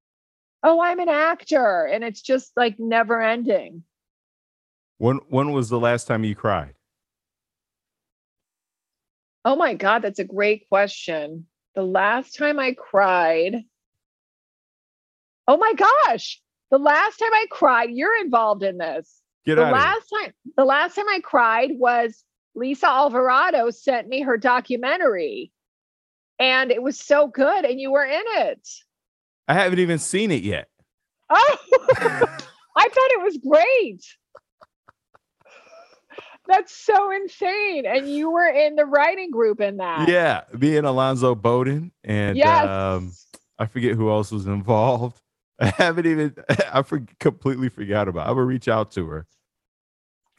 [0.62, 1.88] oh i'm an actor.
[1.90, 3.82] And it's just like never ending.
[4.98, 6.74] When when was the last time you cried?
[9.46, 11.46] Oh my god, that's a great question.
[11.76, 13.62] The last time I cried.
[15.46, 16.40] Oh my gosh.
[16.70, 19.20] The last time I cried, you're involved in this.
[19.44, 19.84] Get the out of here.
[19.84, 22.24] last time the last time I cried was
[22.54, 25.52] Lisa Alvarado sent me her documentary.
[26.38, 28.68] And it was so good and you were in it.
[29.46, 30.68] I haven't even seen it yet.
[31.28, 31.58] Oh,
[31.98, 34.02] I thought it was great.
[36.48, 37.84] That's so insane.
[37.86, 40.08] And you were in the writing group in that.
[40.08, 42.66] Yeah, me and Alonzo Bowden and Yes.
[42.68, 43.12] um,
[43.58, 45.20] I forget who else was involved.
[45.60, 46.34] I haven't even
[46.72, 48.26] I for, completely forgot about.
[48.26, 48.30] it.
[48.30, 49.26] I will reach out to her.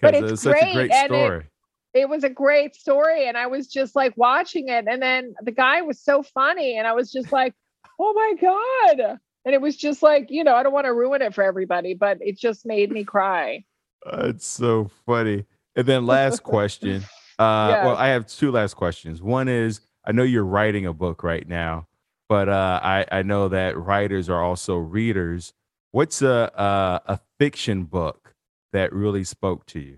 [0.02, 1.46] But it's it's such a great, great and it- story.
[1.94, 3.28] it was a great story.
[3.28, 4.86] And I was just like watching it.
[4.88, 6.78] And then the guy was so funny.
[6.78, 7.54] And I was just like,
[8.00, 9.18] oh my God.
[9.46, 11.94] And it was just like, you know, I don't want to ruin it for everybody,
[11.96, 13.64] but it just made me cry.
[14.06, 15.46] It's so funny.
[15.78, 17.06] And then last question.
[17.40, 17.86] Uh, Yes.
[17.86, 19.22] Well, I have two last questions.
[19.22, 21.88] One is I know you're writing a book right now,
[22.28, 25.54] but uh, I I know that writers are also readers.
[25.92, 28.34] What's a a, a fiction book
[28.74, 29.98] that really spoke to you?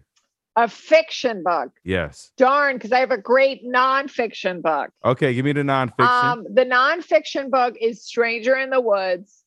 [0.56, 1.70] A fiction book.
[1.86, 2.32] Yes.
[2.36, 4.90] Darn, because I have a great nonfiction book.
[5.06, 6.24] Okay, give me the nonfiction.
[6.24, 9.39] Um, the nonfiction book is Stranger in the Woods,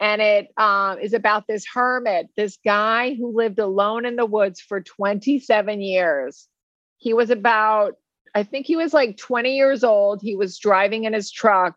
[0.00, 4.58] and it um, is about this hermit, this guy who lived alone in the woods
[4.60, 6.48] for 27 years.
[6.96, 7.96] He was about,
[8.34, 10.22] I think he was like 20 years old.
[10.22, 11.76] He was driving in his truck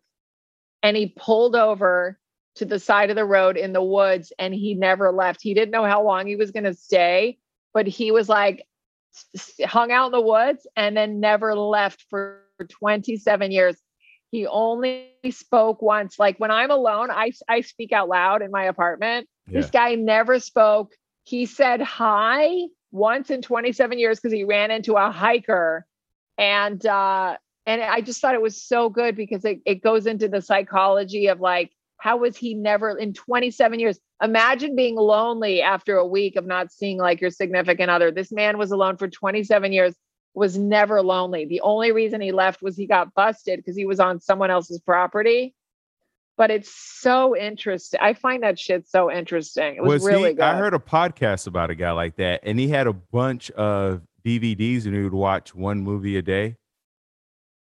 [0.82, 2.17] and he pulled over
[2.55, 5.41] to the side of the road in the woods and he never left.
[5.41, 7.39] He didn't know how long he was going to stay,
[7.74, 8.65] but he was like,
[9.65, 13.76] hung out in the woods and then never left for 27 years.
[14.34, 16.17] He only spoke once.
[16.17, 19.29] Like when I'm alone, I, I speak out loud in my apartment.
[19.47, 19.61] yeah.
[19.61, 20.91] This guy never spoke.
[21.23, 25.86] He said hi once in 27 years because he ran into a hiker.
[26.39, 30.27] And uh, and I just thought it was so good because it, it goes into
[30.27, 33.99] the psychology of like, how was he never in 27 years?
[34.23, 38.09] Imagine being lonely after a week of not seeing like your significant other.
[38.09, 39.93] This man was alone for 27 years,
[40.34, 41.45] was never lonely.
[41.45, 44.79] The only reason he left was he got busted because he was on someone else's
[44.79, 45.53] property.
[46.36, 47.99] But it's so interesting.
[48.01, 49.75] I find that shit so interesting.
[49.75, 50.43] It was, really he, good.
[50.43, 54.01] I heard a podcast about a guy like that, and he had a bunch of
[54.25, 56.55] DVDs, and he would watch one movie a day.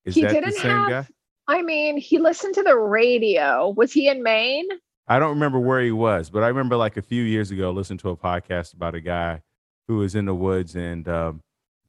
[0.06, 1.06] Is He that didn't same have- guy?
[1.46, 3.68] I mean, he listened to the radio.
[3.76, 4.66] Was he in Maine?
[5.06, 7.98] I don't remember where he was, but I remember like a few years ago listening
[7.98, 9.42] to a podcast about a guy
[9.86, 11.42] who was in the woods, and um,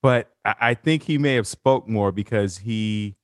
[0.06, 3.16] but I, I think he may have spoke more because he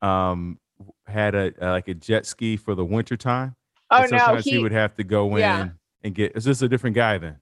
[0.00, 0.60] um
[1.08, 3.56] had a, uh, like a jet ski for the winter time.
[3.90, 5.68] Oh and no, he, he would have to go in yeah.
[6.04, 6.36] and get.
[6.36, 7.38] Is this a different guy then?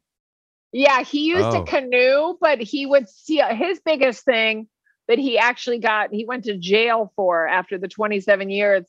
[0.72, 1.62] Yeah, he used Oh.
[1.62, 4.68] a canoe, but he would see his biggest thing
[5.06, 8.86] that he actually got, he went to jail for after the 27 years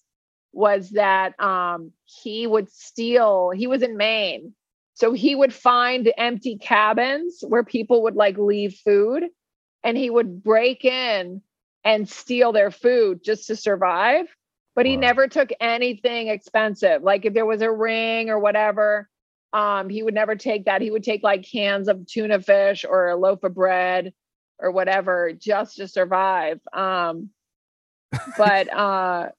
[0.54, 4.54] was that um, he would steal, he was in Maine.
[4.94, 9.26] So he would find empty cabins where people would like leave food
[9.84, 11.42] and he would break in
[11.84, 14.28] and steal their food just to survive.
[14.76, 15.02] But he Wow.
[15.02, 17.04] never took anything expensive.
[17.04, 19.10] Like if there was a ring or whatever,
[19.54, 20.82] um, he would never take that.
[20.82, 24.14] He would take like cans of tuna fish or a loaf of bread
[24.60, 26.60] or whatever just to survive.
[26.74, 27.30] Um,
[28.38, 29.30] but uh,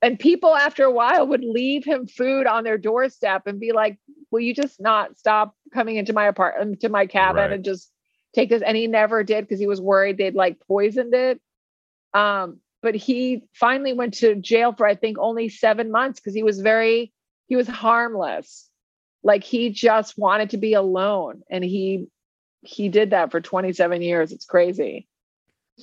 [0.00, 3.98] and people after a while would leave him food on their doorstep and be like,
[4.30, 7.52] "Will you just not stop coming into my apartment, to my cabin, Right.
[7.52, 7.90] and just
[8.34, 11.40] take this?" And he never did because he was worried they'd like poisoned it.
[12.14, 16.42] Um, but he finally went to jail for I think only seven months because he
[16.42, 17.12] was very
[17.46, 18.68] he was harmless
[19.22, 22.06] like he just wanted to be alone and he
[22.62, 25.08] he did that for 27 years it's crazy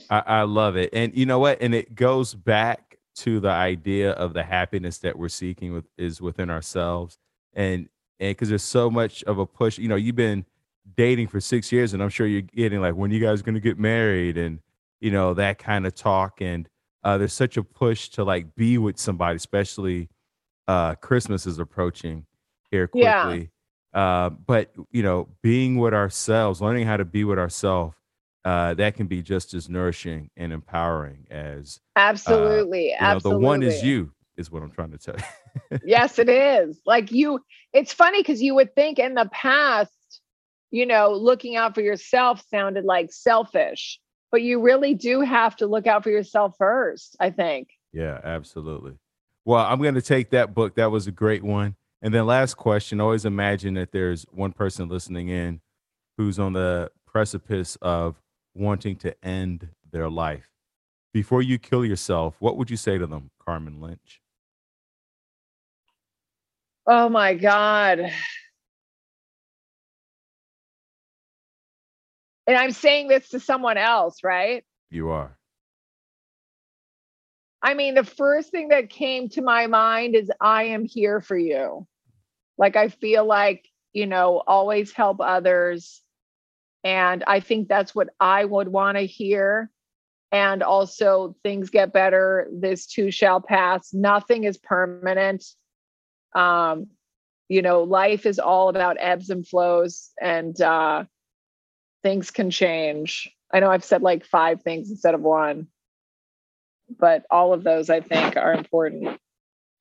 [0.10, 0.90] I, I love it.
[0.94, 1.62] And you know what?
[1.62, 6.22] And it goes back to the idea of the happiness that we're seeking with is
[6.22, 7.18] within ourselves.
[7.54, 7.90] And
[8.20, 10.46] and because there's so much of a push, you know, you've been
[10.96, 13.80] dating for six years, and I'm sure you're getting like, when you guys gonna get
[13.80, 14.60] married and
[15.02, 16.42] you know, that kind of talk.
[16.42, 16.68] And
[17.04, 20.10] uh there's such a push to like be with somebody, especially
[20.68, 22.26] uh Christmas is approaching
[22.72, 23.24] here Yeah.
[23.24, 23.52] quickly.
[23.94, 27.96] Uh, but you know, being with ourselves, learning how to be with ourselves
[28.46, 33.46] uh, that can be just as nourishing and empowering as absolutely you know, absolutely the
[33.48, 35.16] one is you is what I'm trying to tell
[35.72, 35.80] you.
[35.84, 37.40] yes it is like you
[37.74, 39.95] it's funny because you would think in the past
[40.72, 44.00] you know looking out for yourself sounded like selfish
[44.32, 48.98] but you really do have to look out for yourself first i think yeah, absolutely.
[49.46, 50.76] Well, I'm going to take that book.
[50.76, 51.76] That was a great one.
[52.02, 55.62] And then last question, always imagine that there's one person listening in
[56.18, 58.22] who's on the precipice of
[58.54, 60.50] wanting to end their life.
[61.14, 64.22] Before you kill yourself, what would you say to them, Carmen Lynch?
[66.88, 68.12] oh my god
[72.48, 74.64] And I'm saying this to someone else, right?
[74.92, 75.38] You are.
[77.62, 81.38] I mean, the first thing that came to my mind is I am here for
[81.38, 81.88] you.
[82.58, 86.02] Like, I feel like, you know, always help others.
[86.84, 89.72] And I think that's what I would want to hear.
[90.32, 92.48] And also, things get better.
[92.54, 93.94] This too shall pass.
[93.94, 95.44] Nothing is permanent.
[96.36, 96.88] Um,
[97.48, 101.06] you know, life is all about ebbs and flows, and uh,
[102.06, 103.28] things can change.
[103.52, 105.66] I know I've said like five things instead of one,
[107.00, 109.20] but all of those I think are important.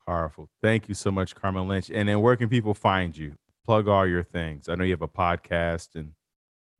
[0.07, 0.49] Powerful.
[0.63, 1.91] Thank you so much, Carmen Lynch.
[1.91, 3.35] And then where can people find you?
[3.67, 4.71] Plug all your things.
[4.71, 6.13] I know you have a podcast and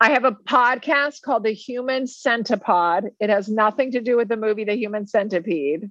[0.01, 3.11] I have a podcast called The Human Centipede.
[3.21, 5.91] It has nothing to do with the movie The Human Centipede.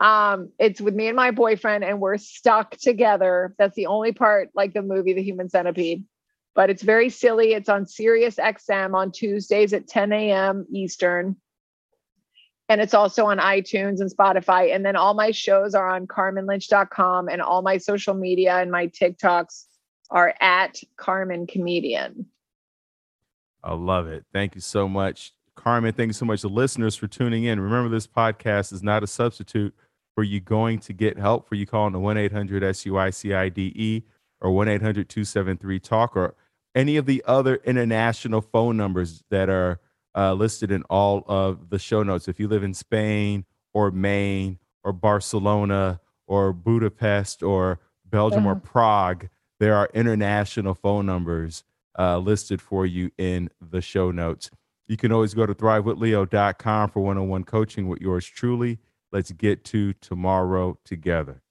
[0.00, 3.54] Um, it's with me and my boyfriend, and we're stuck together.
[3.58, 6.04] That's the only part like the movie The Human Centipede
[6.54, 7.52] but it's very silly.
[7.52, 10.66] It's on Sirius XM on Tuesdays at 10 a.m.
[10.70, 11.36] Eastern.
[12.68, 14.74] And it's also on iTunes and Spotify.
[14.74, 18.86] And then all my shows are on carmenlynch.com and all my social media and my
[18.88, 19.64] TikToks
[20.10, 22.26] are at Carmen Comedian.
[23.64, 24.24] I love it.
[24.32, 25.32] Thank you so much.
[25.54, 27.60] Carmen, thank you so much to listeners for tuning in.
[27.60, 29.74] Remember, this podcast is not a substitute
[30.14, 34.02] for you going to get help for you calling the 1 800 SUICIDE
[34.40, 36.34] or 1 800 273 TALK or
[36.74, 39.80] any of the other international phone numbers that are
[40.14, 42.28] uh, listed in all of the show notes.
[42.28, 48.60] If you live in Spain or Maine or Barcelona or Budapest or Belgium or uh-huh.
[48.60, 51.64] Prague, there are international phone numbers
[51.98, 54.50] uh, listed for you in the show notes.
[54.88, 58.78] You can always go to thrivewithleo.com for one on one coaching with yours truly.
[59.12, 61.41] Let's get to tomorrow together.